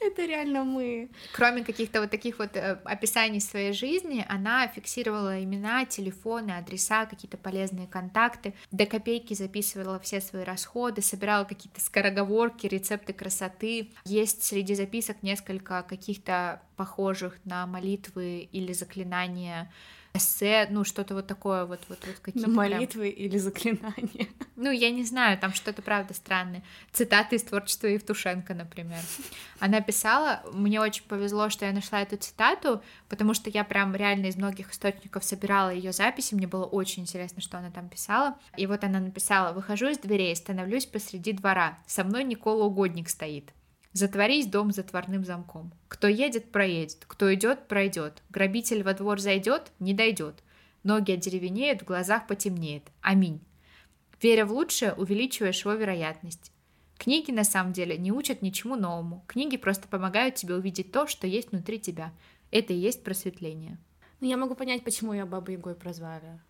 Это 0.00 0.26
реально 0.26 0.64
мы. 0.64 1.10
Кроме 1.32 1.64
каких-то 1.64 2.00
вот 2.00 2.10
таких 2.10 2.38
вот 2.38 2.56
э, 2.56 2.78
описаний 2.84 3.40
своей 3.40 3.72
жизни, 3.72 4.26
она 4.28 4.66
фиксировала 4.66 5.42
имена, 5.42 5.86
телефоны, 5.86 6.50
адреса, 6.50 7.06
какие-то 7.06 7.38
полезные 7.38 7.86
контакты, 7.86 8.52
до 8.70 8.84
копейки 8.84 9.32
записывала 9.32 9.98
все 10.00 10.20
свои 10.20 10.42
расходы, 10.44 11.00
собирала 11.00 11.44
какие-то 11.44 11.80
скороговорки, 11.80 12.66
рецепты 12.66 13.14
красоты. 13.14 13.92
Есть 14.04 14.42
среди 14.42 14.74
записок 14.74 15.22
несколько 15.22 15.84
каких-то 15.88 16.60
похожих 16.76 17.38
на 17.44 17.66
молитвы 17.66 18.40
или 18.52 18.72
заклинания 18.74 19.72
эссе, 20.14 20.68
ну, 20.70 20.84
что-то 20.84 21.14
вот 21.14 21.26
такое 21.26 21.64
вот, 21.64 21.80
вот, 21.88 21.98
вот 22.06 22.18
какие-то. 22.20 22.48
На 22.48 22.54
молитвы 22.54 23.10
прям... 23.10 23.26
или 23.26 23.38
заклинания. 23.38 24.28
Ну, 24.56 24.70
я 24.70 24.92
не 24.92 25.02
знаю, 25.02 25.36
там 25.36 25.52
что-то 25.52 25.82
правда 25.82 26.14
странное. 26.14 26.62
Цитаты 26.92 27.34
из 27.34 27.42
творчества 27.42 27.88
Евтушенко, 27.88 28.54
например. 28.54 29.00
Она 29.58 29.80
писала, 29.80 30.44
мне 30.52 30.80
очень 30.80 31.02
повезло, 31.02 31.50
что 31.50 31.66
я 31.66 31.72
нашла 31.72 32.02
эту 32.02 32.16
цитату, 32.16 32.80
потому 33.08 33.34
что 33.34 33.50
я 33.50 33.64
прям 33.64 33.96
реально 33.96 34.26
из 34.26 34.36
многих 34.36 34.70
источников 34.70 35.24
собирала 35.24 35.70
ее 35.70 35.92
записи, 35.92 36.36
мне 36.36 36.46
было 36.46 36.66
очень 36.66 37.02
интересно, 37.02 37.42
что 37.42 37.58
она 37.58 37.72
там 37.72 37.88
писала. 37.88 38.38
И 38.56 38.68
вот 38.68 38.84
она 38.84 39.00
написала, 39.00 39.52
выхожу 39.52 39.88
из 39.88 39.98
дверей, 39.98 40.36
становлюсь 40.36 40.86
посреди 40.86 41.32
двора, 41.32 41.80
со 41.88 42.04
мной 42.04 42.22
Никола 42.22 42.64
Угодник 42.64 43.08
стоит. 43.08 43.52
Затворись 43.94 44.48
дом 44.48 44.72
затворным 44.72 45.24
замком. 45.24 45.72
Кто 45.86 46.08
едет, 46.08 46.50
проедет, 46.50 47.04
кто 47.06 47.32
идет, 47.32 47.68
пройдет. 47.68 48.24
Грабитель 48.28 48.82
во 48.82 48.92
двор 48.92 49.20
зайдет, 49.20 49.70
не 49.78 49.94
дойдет. 49.94 50.42
Ноги 50.82 51.12
одеревенеют, 51.12 51.82
в 51.82 51.84
глазах 51.84 52.26
потемнеет. 52.26 52.82
Аминь. 53.00 53.40
Веря 54.20 54.46
в 54.46 54.52
лучшее, 54.52 54.94
увеличиваешь 54.94 55.60
его 55.60 55.74
вероятность. 55.74 56.50
Книги 56.98 57.30
на 57.30 57.44
самом 57.44 57.72
деле 57.72 57.96
не 57.96 58.10
учат 58.10 58.42
ничему 58.42 58.74
новому. 58.74 59.24
Книги 59.28 59.56
просто 59.56 59.86
помогают 59.86 60.34
тебе 60.34 60.56
увидеть 60.56 60.90
то, 60.90 61.06
что 61.06 61.28
есть 61.28 61.52
внутри 61.52 61.78
тебя. 61.78 62.12
Это 62.50 62.72
и 62.72 62.76
есть 62.76 63.04
просветление. 63.04 63.78
Ну, 64.18 64.28
я 64.28 64.36
могу 64.36 64.56
понять, 64.56 64.82
почему 64.82 65.12
ее 65.12 65.24
Бабой 65.24 65.54
Ягой 65.54 65.76
прозвали. 65.76 66.40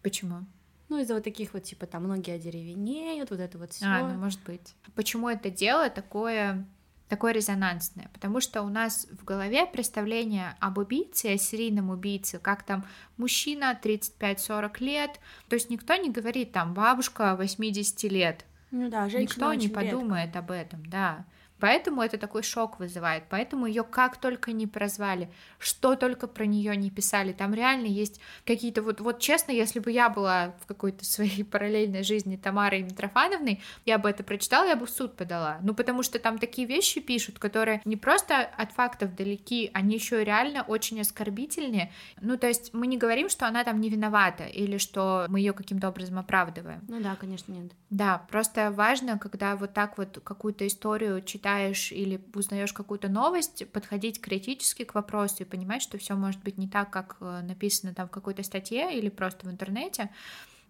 Почему? 0.00 0.46
Ну, 0.88 0.98
из-за 0.98 1.14
вот 1.14 1.24
таких 1.24 1.54
вот, 1.54 1.62
типа, 1.62 1.86
там 1.86 2.04
многие 2.04 2.34
одеревенеют, 2.34 3.30
вот 3.30 3.40
это 3.40 3.58
вот 3.58 3.72
все. 3.72 3.86
А, 3.86 4.08
ну, 4.08 4.18
может 4.18 4.42
быть. 4.44 4.74
Почему 4.94 5.28
это 5.28 5.50
дело 5.50 5.88
такое 5.90 6.66
такое 7.08 7.32
резонансное, 7.32 8.08
потому 8.14 8.40
что 8.40 8.62
у 8.62 8.70
нас 8.70 9.06
в 9.10 9.22
голове 9.26 9.66
представление 9.66 10.56
об 10.60 10.78
убийце, 10.78 11.34
о 11.34 11.36
серийном 11.36 11.90
убийце, 11.90 12.38
как 12.38 12.62
там 12.62 12.86
мужчина 13.18 13.78
35-40 13.82 14.76
лет, 14.78 15.20
то 15.50 15.54
есть 15.54 15.68
никто 15.68 15.94
не 15.96 16.08
говорит 16.08 16.52
там 16.52 16.72
бабушка 16.72 17.36
80 17.36 18.02
лет, 18.04 18.46
ну 18.70 18.88
да, 18.88 19.04
никто 19.08 19.52
не 19.52 19.68
подумает 19.68 20.28
редко. 20.28 20.38
об 20.38 20.50
этом, 20.52 20.86
да. 20.86 21.26
Поэтому 21.62 22.02
это 22.02 22.18
такой 22.18 22.42
шок 22.42 22.80
вызывает. 22.80 23.22
Поэтому 23.30 23.66
ее 23.66 23.84
как 23.84 24.16
только 24.16 24.50
не 24.50 24.66
прозвали, 24.66 25.30
что 25.60 25.94
только 25.94 26.26
про 26.26 26.44
нее 26.44 26.74
не 26.74 26.90
писали. 26.90 27.32
Там 27.32 27.54
реально 27.54 27.86
есть 27.86 28.20
какие-то 28.44 28.82
вот, 28.82 29.00
вот 29.00 29.20
честно, 29.20 29.52
если 29.52 29.78
бы 29.78 29.92
я 29.92 30.08
была 30.08 30.56
в 30.60 30.66
какой-то 30.66 31.04
своей 31.04 31.44
параллельной 31.52 32.02
жизни 32.02 32.34
Тамарой 32.34 32.82
Митрофановной, 32.82 33.62
я 33.86 33.98
бы 33.98 34.10
это 34.10 34.24
прочитала, 34.24 34.66
я 34.66 34.74
бы 34.74 34.86
в 34.86 34.90
суд 34.90 35.16
подала. 35.16 35.58
Ну, 35.62 35.72
потому 35.72 36.02
что 36.02 36.18
там 36.18 36.38
такие 36.38 36.66
вещи 36.66 37.00
пишут, 37.00 37.38
которые 37.38 37.80
не 37.84 37.96
просто 37.96 38.40
от 38.40 38.72
фактов 38.72 39.14
далеки, 39.14 39.70
они 39.72 39.94
еще 39.94 40.24
реально 40.24 40.62
очень 40.62 41.00
оскорбительные. 41.00 41.92
Ну, 42.20 42.36
то 42.38 42.48
есть 42.48 42.74
мы 42.74 42.88
не 42.88 42.98
говорим, 42.98 43.28
что 43.28 43.46
она 43.46 43.62
там 43.62 43.80
не 43.80 43.88
виновата 43.88 44.46
или 44.46 44.78
что 44.78 45.26
мы 45.28 45.38
ее 45.38 45.52
каким-то 45.52 45.90
образом 45.90 46.18
оправдываем. 46.18 46.80
Ну 46.88 47.00
да, 47.00 47.14
конечно, 47.14 47.52
нет. 47.52 47.70
Да, 47.88 48.26
просто 48.28 48.72
важно, 48.72 49.16
когда 49.16 49.54
вот 49.54 49.74
так 49.74 49.96
вот 49.96 50.18
какую-то 50.24 50.66
историю 50.66 51.22
читаешь 51.22 51.51
читаешь 51.52 51.92
или 51.92 52.20
узнаешь 52.34 52.72
какую-то 52.72 53.08
новость, 53.08 53.68
подходить 53.72 54.20
критически 54.20 54.84
к 54.84 54.94
вопросу 54.94 55.42
и 55.42 55.44
понимать, 55.44 55.82
что 55.82 55.98
все 55.98 56.14
может 56.14 56.42
быть 56.42 56.58
не 56.58 56.68
так, 56.68 56.90
как 56.90 57.16
э, 57.20 57.40
написано 57.42 57.94
там 57.94 58.08
в 58.08 58.10
какой-то 58.10 58.42
статье 58.42 58.96
или 58.96 59.08
просто 59.08 59.46
в 59.46 59.50
интернете. 59.50 60.10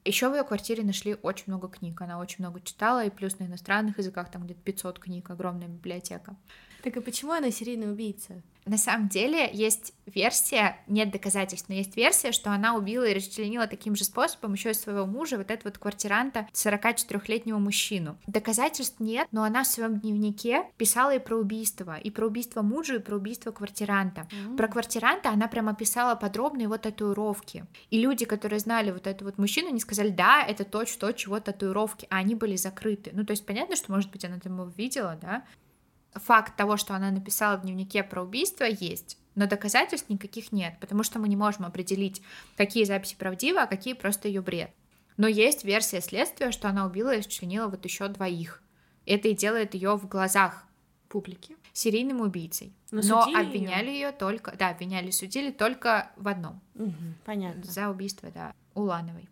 Еще 0.04 0.28
в 0.28 0.34
ее 0.34 0.42
квартире 0.42 0.82
нашли 0.82 1.16
очень 1.22 1.44
много 1.46 1.68
книг. 1.68 2.00
Она 2.00 2.18
очень 2.18 2.44
много 2.44 2.60
читала, 2.60 3.04
и 3.04 3.10
плюс 3.10 3.38
на 3.38 3.44
иностранных 3.44 3.98
языках 3.98 4.30
там 4.30 4.44
где-то 4.44 4.60
500 4.60 4.98
книг, 4.98 5.30
огромная 5.30 5.68
библиотека. 5.68 6.34
Так 6.82 6.96
и 6.96 7.00
почему 7.00 7.32
она 7.32 7.52
серийный 7.52 7.92
убийца? 7.92 8.42
На 8.64 8.78
самом 8.78 9.08
деле 9.08 9.50
есть 9.52 9.92
версия, 10.06 10.78
нет 10.86 11.10
доказательств, 11.10 11.68
но 11.68 11.74
есть 11.74 11.96
версия, 11.96 12.32
что 12.32 12.50
она 12.50 12.74
убила 12.74 13.04
и 13.04 13.14
расчленила 13.14 13.66
таким 13.66 13.96
же 13.96 14.04
способом 14.04 14.54
еще 14.54 14.70
и 14.70 14.74
своего 14.74 15.06
мужа, 15.06 15.36
вот 15.36 15.50
этого 15.50 15.70
вот 15.70 15.78
квартиранта, 15.78 16.48
44-летнего 16.52 17.58
мужчину. 17.58 18.16
Доказательств 18.26 19.00
нет, 19.00 19.26
но 19.32 19.42
она 19.42 19.64
в 19.64 19.66
своем 19.66 19.98
дневнике 19.98 20.64
писала 20.76 21.14
и 21.14 21.18
про 21.18 21.36
убийство, 21.36 21.98
и 21.98 22.10
про 22.10 22.26
убийство 22.26 22.62
мужа, 22.62 22.96
и 22.96 22.98
про 22.98 23.16
убийство 23.16 23.50
квартиранта. 23.50 24.28
Mm-hmm. 24.30 24.56
Про 24.56 24.68
квартиранта 24.68 25.30
она 25.30 25.48
прямо 25.48 25.74
писала 25.74 26.14
подробно 26.14 26.62
его 26.62 26.78
татуировки. 26.78 27.64
И 27.90 28.00
люди, 28.00 28.24
которые 28.24 28.60
знали 28.60 28.90
вот 28.90 29.06
этого 29.06 29.28
вот 29.28 29.38
мужчину, 29.38 29.68
они 29.68 29.80
сказали, 29.80 30.10
да, 30.10 30.44
это 30.44 30.64
точь-в-точь 30.64 31.26
его 31.26 31.40
татуировки, 31.40 32.06
а 32.10 32.16
они 32.16 32.34
были 32.34 32.56
закрыты. 32.56 33.10
Ну, 33.12 33.24
то 33.24 33.32
есть 33.32 33.46
понятно, 33.46 33.76
что, 33.76 33.90
может 33.92 34.10
быть, 34.10 34.24
она 34.24 34.38
там 34.38 34.54
его 34.54 34.70
видела, 34.76 35.18
да, 35.20 35.44
факт 36.14 36.56
того, 36.56 36.76
что 36.76 36.94
она 36.94 37.10
написала 37.10 37.56
в 37.56 37.62
дневнике 37.62 38.02
про 38.02 38.22
убийство, 38.22 38.64
есть. 38.64 39.18
Но 39.34 39.46
доказательств 39.46 40.08
никаких 40.10 40.52
нет, 40.52 40.74
потому 40.80 41.02
что 41.02 41.18
мы 41.18 41.28
не 41.28 41.36
можем 41.36 41.64
определить, 41.64 42.22
какие 42.56 42.84
записи 42.84 43.16
правдивы, 43.16 43.60
а 43.60 43.66
какие 43.66 43.94
просто 43.94 44.28
ее 44.28 44.42
бред. 44.42 44.70
Но 45.16 45.26
есть 45.26 45.64
версия 45.64 46.00
следствия, 46.00 46.50
что 46.50 46.68
она 46.68 46.86
убила 46.86 47.14
и 47.14 47.18
расчленила 47.18 47.68
вот 47.68 47.84
еще 47.84 48.08
двоих. 48.08 48.62
Это 49.06 49.28
и 49.28 49.34
делает 49.34 49.74
ее 49.74 49.96
в 49.96 50.06
глазах 50.06 50.64
публики 51.08 51.56
серийным 51.72 52.20
убийцей. 52.20 52.74
Но, 52.90 53.00
Но 53.02 53.22
обвиняли 53.22 53.90
ее 53.90 54.12
только, 54.12 54.54
да, 54.56 54.70
обвиняли, 54.70 55.10
судили 55.10 55.50
только 55.50 56.10
в 56.16 56.28
одном. 56.28 56.60
Угу, 56.74 56.92
понятно. 57.24 57.64
За 57.64 57.88
убийство, 57.88 58.30
да, 58.30 58.54
Улановой. 58.74 59.28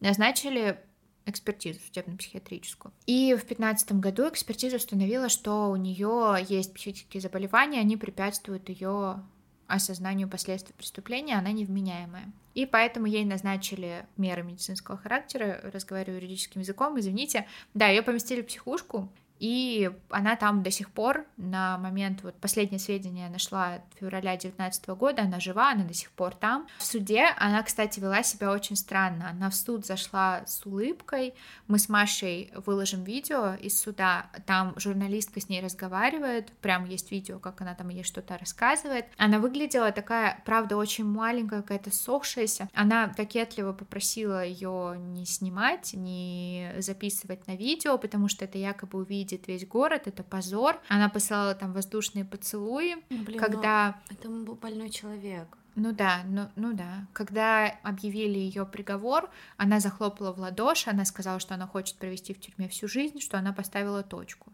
Назначили 0.00 0.78
экспертизу 1.26 1.80
судебно-психиатрическую. 1.80 2.92
И 3.06 3.34
в 3.34 3.44
2015 3.44 3.92
году 3.94 4.28
экспертиза 4.28 4.76
установила, 4.76 5.28
что 5.28 5.70
у 5.70 5.76
нее 5.76 6.36
есть 6.48 6.72
психические 6.72 7.20
заболевания, 7.20 7.80
они 7.80 7.96
препятствуют 7.96 8.68
ее 8.68 9.22
осознанию 9.66 10.28
последствий 10.28 10.74
преступления, 10.74 11.36
она 11.36 11.50
невменяемая. 11.52 12.32
И 12.54 12.64
поэтому 12.64 13.06
ей 13.06 13.24
назначили 13.24 14.06
меры 14.16 14.42
медицинского 14.42 14.96
характера, 14.96 15.60
разговариваю 15.74 16.20
юридическим 16.20 16.60
языком, 16.60 16.98
извините. 16.98 17.46
Да, 17.74 17.88
ее 17.88 18.02
поместили 18.02 18.42
в 18.42 18.46
психушку, 18.46 19.12
и 19.38 19.90
она 20.08 20.36
там 20.36 20.62
до 20.62 20.70
сих 20.70 20.90
пор, 20.90 21.26
на 21.36 21.76
момент, 21.78 22.22
вот 22.22 22.34
последнее 22.36 22.78
сведения 22.78 23.24
я 23.24 23.30
нашла 23.30 23.80
февраля 24.00 24.32
2019 24.32 24.88
года, 24.88 25.22
она 25.22 25.40
жива, 25.40 25.70
она 25.70 25.84
до 25.84 25.94
сих 25.94 26.10
пор 26.10 26.34
там. 26.34 26.66
В 26.78 26.84
суде 26.84 27.26
она, 27.36 27.62
кстати, 27.62 28.00
вела 28.00 28.22
себя 28.22 28.50
очень 28.50 28.76
странно. 28.76 29.30
Она 29.30 29.50
в 29.50 29.54
суд 29.54 29.84
зашла 29.84 30.42
с 30.46 30.64
улыбкой. 30.64 31.34
Мы 31.66 31.78
с 31.78 31.88
Машей 31.88 32.50
выложим 32.64 33.04
видео 33.04 33.54
из 33.54 33.78
суда. 33.78 34.30
Там 34.46 34.74
журналистка 34.76 35.40
с 35.40 35.48
ней 35.48 35.62
разговаривает. 35.62 36.52
Прям 36.62 36.86
есть 36.86 37.10
видео, 37.10 37.38
как 37.38 37.60
она 37.60 37.74
там 37.74 37.88
ей 37.88 38.04
что-то 38.04 38.38
рассказывает. 38.38 39.06
Она 39.18 39.38
выглядела 39.38 39.92
такая, 39.92 40.42
правда, 40.44 40.76
очень 40.76 41.04
маленькая, 41.04 41.62
какая-то 41.62 41.92
сохшаяся. 41.94 42.68
Она 42.72 43.08
кокетливо 43.08 43.72
попросила 43.72 44.44
ее 44.44 44.96
не 44.98 45.26
снимать, 45.26 45.92
не 45.92 46.72
записывать 46.78 47.46
на 47.46 47.56
видео, 47.56 47.98
потому 47.98 48.28
что 48.28 48.44
это 48.44 48.58
якобы 48.58 48.98
увидеть 48.98 49.25
видит 49.26 49.48
весь 49.48 49.66
город, 49.66 50.02
это 50.06 50.22
позор. 50.22 50.80
Она 50.88 51.08
посылала 51.08 51.54
там 51.54 51.72
воздушные 51.72 52.24
поцелуи, 52.24 52.96
ну, 53.10 53.24
Блин, 53.24 53.38
когда... 53.38 54.00
Это 54.08 54.28
был 54.28 54.54
больной 54.54 54.90
человек. 54.90 55.48
Ну 55.74 55.92
да, 55.92 56.22
ну, 56.26 56.48
ну 56.56 56.72
да. 56.72 57.06
Когда 57.12 57.66
объявили 57.82 58.38
ее 58.38 58.64
приговор, 58.64 59.28
она 59.58 59.80
захлопала 59.80 60.32
в 60.32 60.38
ладоши, 60.38 60.90
она 60.90 61.04
сказала, 61.04 61.38
что 61.38 61.54
она 61.54 61.66
хочет 61.66 61.96
провести 61.96 62.32
в 62.32 62.40
тюрьме 62.40 62.68
всю 62.68 62.88
жизнь, 62.88 63.20
что 63.20 63.36
она 63.36 63.52
поставила 63.52 64.02
точку. 64.02 64.52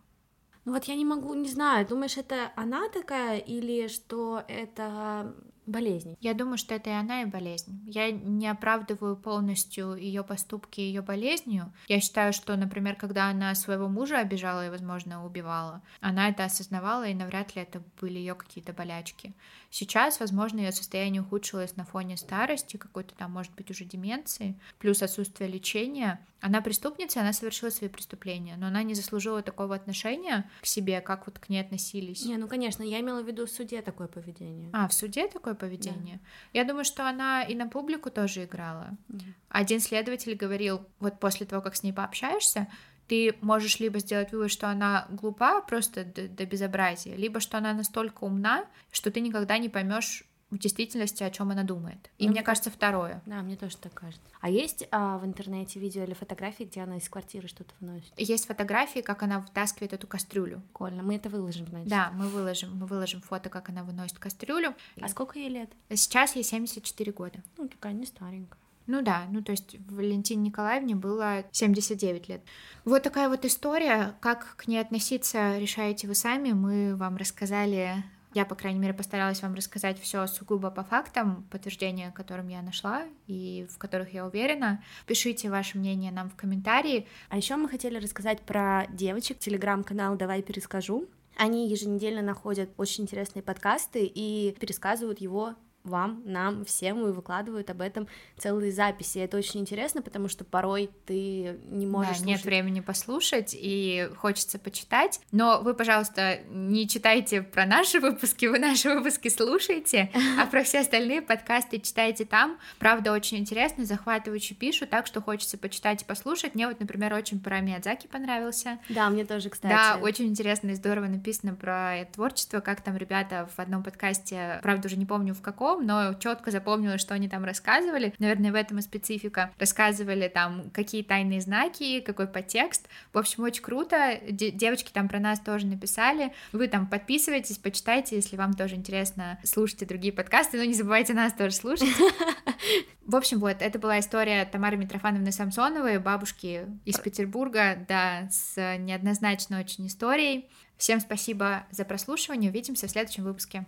Ну 0.65 0.73
вот 0.73 0.85
я 0.85 0.97
не 0.97 1.05
могу, 1.05 1.35
не 1.35 1.49
знаю, 1.49 1.87
думаешь, 1.87 2.17
это 2.17 2.53
она 2.57 2.89
такая 2.89 3.39
или 3.39 3.89
что 3.89 4.43
это 4.49 5.35
болезнь? 5.67 6.17
Я 6.21 6.35
думаю, 6.35 6.59
что 6.59 6.75
это 6.75 6.91
и 6.91 6.93
она, 6.93 7.23
и 7.23 7.27
болезнь. 7.27 7.83
Я 7.87 8.11
не 8.11 8.49
оправдываю 8.49 9.17
полностью 9.17 9.95
ее 9.95 10.23
поступки 10.25 10.81
ее 10.81 11.03
болезнью. 11.03 11.73
Я 11.89 12.01
считаю, 12.01 12.33
что, 12.33 12.57
например, 12.57 12.97
когда 12.97 13.29
она 13.29 13.55
своего 13.55 13.89
мужа 13.89 14.19
обижала 14.19 14.67
и, 14.67 14.71
возможно, 14.71 15.25
убивала, 15.25 15.83
она 16.01 16.29
это 16.29 16.45
осознавала, 16.45 17.09
и 17.09 17.15
навряд 17.15 17.55
ли 17.57 17.63
это 17.63 17.83
были 18.01 18.19
ее 18.19 18.35
какие-то 18.35 18.73
болячки. 18.73 19.35
Сейчас, 19.71 20.21
возможно, 20.21 20.59
ее 20.59 20.71
состояние 20.71 21.23
ухудшилось 21.23 21.77
на 21.77 21.87
фоне 21.87 22.19
старости, 22.19 22.77
какой-то 22.77 23.15
там, 23.15 23.33
может 23.33 23.55
быть, 23.55 23.71
уже 23.71 23.85
деменции, 23.85 24.55
плюс 24.79 25.03
отсутствие 25.03 25.49
лечения. 25.49 26.21
Она 26.43 26.61
преступница, 26.61 27.21
она 27.21 27.33
совершила 27.33 27.71
свои 27.71 27.89
преступления, 27.89 28.57
но 28.59 28.67
она 28.67 28.83
не 28.83 28.95
заслужила 28.95 29.43
такого 29.43 29.75
отношения 29.75 30.51
к 30.61 30.67
себе, 30.67 31.01
как 31.01 31.27
вот 31.27 31.39
к 31.39 31.49
ней 31.49 31.61
относились. 31.61 32.25
Не, 32.27 32.37
ну, 32.37 32.49
конечно, 32.49 32.83
я 32.83 33.01
имела 33.01 33.23
в 33.23 33.27
виду 33.27 33.47
в 33.47 33.51
суде 33.51 33.81
такое 33.81 34.09
поведение. 34.09 34.69
А, 34.73 34.89
в 34.89 34.93
суде 34.93 35.29
такое 35.29 35.52
поведение? 35.55 36.17
Да. 36.17 36.61
Я 36.61 36.65
думаю, 36.65 36.85
что 36.85 37.09
она 37.09 37.43
и 37.43 37.55
на 37.55 37.69
публику 37.69 38.11
тоже 38.11 38.45
играла. 38.45 38.97
Mm. 39.09 39.21
Один 39.49 39.81
следователь 39.81 40.35
говорил, 40.35 40.87
вот 41.01 41.21
после 41.21 41.47
того, 41.47 41.63
как 41.63 41.77
с 41.77 41.83
ней 41.83 41.93
пообщаешься, 41.93 42.69
ты 43.09 43.37
можешь 43.41 43.81
либо 43.81 43.99
сделать 43.99 44.33
вывод, 44.33 44.51
что 44.51 44.69
она 44.69 45.07
глупа 45.11 45.61
просто 45.61 46.05
до, 46.05 46.29
до 46.29 46.47
безобразия, 46.47 47.15
либо 47.17 47.41
что 47.41 47.59
она 47.59 47.73
настолько 47.75 48.25
умна, 48.25 48.65
что 48.91 49.11
ты 49.11 49.21
никогда 49.21 49.59
не 49.59 49.69
поймешь 49.69 50.25
в 50.53 50.59
действительности, 50.59 51.23
о 51.23 51.31
чем 51.31 51.51
она 51.51 51.63
думает. 51.65 52.11
И 52.19 52.27
ну, 52.27 52.33
мне 52.33 52.43
кажется, 52.43 52.71
второе. 52.71 53.23
Да, 53.25 53.41
мне 53.41 53.57
тоже 53.57 53.79
так 53.79 53.95
кажется. 53.95 54.23
А 54.41 54.51
есть 54.51 54.87
а, 54.91 55.17
в 55.17 55.25
интернете 55.25 55.81
видео 55.81 56.05
или 56.05 56.13
фотографии, 56.13 56.65
где 56.65 56.83
она 56.83 56.99
из 56.99 57.09
квартиры 57.09 57.49
что-то 57.49 57.75
выносит? 57.81 58.13
Есть 58.19 58.47
фотографии, 58.47 59.01
как 59.01 59.23
она 59.23 59.41
вытаскивает 59.41 59.95
эту 59.95 60.07
кастрюлю. 60.07 60.61
Прикольно, 60.69 61.03
мы 61.03 61.17
это 61.17 61.31
выложим, 61.31 61.67
значит. 61.67 61.89
Да, 61.89 62.11
мы 62.15 62.29
выложим, 62.29 62.77
мы 62.77 62.87
выложим 62.87 63.23
фото, 63.23 63.49
как 63.49 63.71
она 63.71 63.83
выносит 63.83 64.19
кастрюлю. 64.19 64.75
А 65.01 65.09
сколько 65.09 65.39
ей 65.39 65.49
лет? 65.49 65.71
Сейчас 65.89 66.37
ей 66.37 66.45
74 66.45 67.13
года. 67.13 67.43
Ну, 67.57 67.67
такая 67.67 67.95
не 67.95 68.05
старенькая. 68.05 68.59
Ну 68.87 69.01
да, 69.01 69.27
ну 69.31 69.43
то 69.43 69.53
есть 69.53 69.77
Валентине 69.89 70.49
Николаевне 70.49 70.95
было 70.95 71.45
79 71.53 72.29
лет. 72.29 72.43
Вот 72.85 73.03
такая 73.03 73.29
вот 73.29 73.45
история. 73.47 74.17
Как 74.21 74.57
к 74.57 74.67
ней 74.67 74.79
относиться, 74.79 75.57
решаете 75.59 76.09
вы 76.09 76.15
сами. 76.15 76.53
Мы 76.53 76.97
вам 76.97 77.17
рассказали 77.17 78.05
я, 78.35 78.45
по 78.45 78.55
крайней 78.55 78.79
мере, 78.79 78.95
постаралась 78.95 79.43
вам 79.43 79.55
рассказать 79.55 80.01
все 80.01 80.27
сугубо 80.27 80.71
по 80.71 80.85
фактам, 80.85 81.47
подтверждения, 81.51 82.11
которым 82.11 82.49
я 82.49 82.63
нашла 82.63 83.05
и 83.27 83.67
в 83.71 83.79
которых 83.79 84.13
я 84.15 84.27
уверена. 84.27 84.83
Пишите 85.07 85.51
ваше 85.51 85.79
мнение 85.79 86.13
нам 86.13 86.31
в 86.31 86.37
комментарии. 86.37 87.07
А 87.29 87.37
еще 87.37 87.57
мы 87.57 87.69
хотели 87.69 87.99
рассказать 87.99 88.41
про 88.43 88.87
девочек. 88.91 89.39
Телеграм-канал 89.39 90.17
«Давай 90.17 90.43
перескажу». 90.43 91.09
Они 91.37 91.69
еженедельно 91.69 92.23
находят 92.23 92.71
очень 92.77 93.05
интересные 93.05 93.43
подкасты 93.43 94.05
и 94.05 94.55
пересказывают 94.61 95.21
его 95.21 95.55
вам, 95.85 96.23
нам, 96.25 96.65
всем 96.65 97.07
и 97.07 97.13
выкладывают 97.13 97.71
об 97.71 97.81
этом 97.81 98.07
целые 98.39 98.73
записи. 98.73 99.19
Это 99.19 99.37
очень 99.37 99.61
интересно, 99.61 100.03
потому 100.03 100.29
что 100.29 100.45
порой 100.45 100.91
ты 101.07 101.59
не 101.67 101.87
можешь. 101.87 102.21
Да, 102.21 102.27
нет 102.27 102.45
времени 102.45 102.81
послушать 102.81 103.57
и 103.59 104.09
хочется 104.17 104.59
почитать. 104.59 105.21
Но 105.33 105.61
вы, 105.63 105.75
пожалуйста, 105.75 106.41
не 106.49 106.89
читайте 106.89 107.43
про 107.43 107.67
наши 107.67 108.01
выпуски, 108.01 108.47
вы 108.47 108.59
наши 108.59 108.91
выпуски 108.91 109.29
слушайте, 109.29 110.11
а 110.41 110.47
про 110.47 110.63
все 110.63 110.81
остальные 110.81 111.23
подкасты 111.23 111.79
читайте 111.79 112.25
там. 112.25 112.59
Правда, 112.79 113.13
очень 113.13 113.39
интересно, 113.39 113.85
захватывающе 113.85 114.55
пишут, 114.55 114.91
так 114.91 115.07
что 115.07 115.21
хочется 115.21 115.59
почитать 115.59 116.03
и 116.03 116.05
послушать. 116.05 116.55
Мне 116.55 116.69
вот, 116.69 116.81
например, 116.81 117.13
очень 117.15 117.41
про 117.41 117.61
Миядзаки 117.61 118.07
понравился. 118.07 118.79
Да, 118.89 119.11
мне 119.11 119.25
тоже, 119.25 119.51
кстати. 119.51 119.73
Да, 119.73 119.99
очень 120.01 120.27
интересно 120.27 120.71
и 120.71 120.75
здорово 120.75 121.07
написано 121.07 121.55
про 121.55 122.05
творчество, 122.13 122.61
как 122.61 122.81
там 122.83 122.97
ребята 122.97 123.49
в 123.57 123.59
одном 123.59 123.83
подкасте, 123.83 124.61
правда, 124.63 124.87
уже 124.87 124.97
не 124.97 125.07
помню 125.07 125.35
в 125.35 125.41
каком, 125.41 125.72
языком, 125.73 125.87
но 125.87 126.15
четко 126.15 126.51
запомнила, 126.51 126.99
что 126.99 127.15
они 127.15 127.29
там 127.29 127.45
рассказывали. 127.45 128.15
Наверное, 128.19 128.53
в 128.53 128.55
этом 128.55 128.79
и 128.79 128.83
специфика. 128.83 129.53
Рассказывали 129.59 130.29
там, 130.29 130.71
какие 130.71 131.03
тайные 131.03 131.41
знаки, 131.41 132.01
какой 132.01 132.27
подтекст. 132.27 132.89
В 133.13 133.19
общем, 133.19 133.45
очень 133.45 133.63
круто. 133.63 134.19
Девочки 134.29 134.91
там 134.93 135.09
про 135.09 135.19
нас 135.19 135.41
тоже 135.41 135.67
написали. 135.67 136.33
Вы 136.53 136.69
там 136.69 136.87
подписывайтесь, 136.87 137.59
почитайте, 137.59 138.17
если 138.17 138.37
вам 138.37 138.55
тоже 138.55 138.77
интересно, 138.77 139.39
слушайте 139.45 139.87
другие 139.87 140.13
подкасты, 140.13 140.59
но 140.59 140.65
не 140.65 140.75
забывайте 140.75 141.15
нас 141.15 141.33
тоже 141.33 141.55
слушать. 141.55 141.89
В 143.05 143.17
общем, 143.17 143.41
вот, 143.41 143.57
это 143.61 143.79
была 143.79 143.99
история 143.99 144.45
Тамары 144.45 144.77
Митрофановны 144.77 145.33
Самсоновой, 145.33 145.99
бабушки 145.99 146.67
из 146.85 146.99
Петербурга, 146.99 147.85
да, 147.89 148.29
с 148.31 148.57
неоднозначной 148.79 149.61
очень 149.61 149.87
историей. 149.89 150.49
Всем 150.77 151.01
спасибо 151.01 151.67
за 151.71 151.85
прослушивание, 151.85 152.51
увидимся 152.51 152.87
в 152.87 152.91
следующем 152.91 153.25
выпуске. 153.25 153.67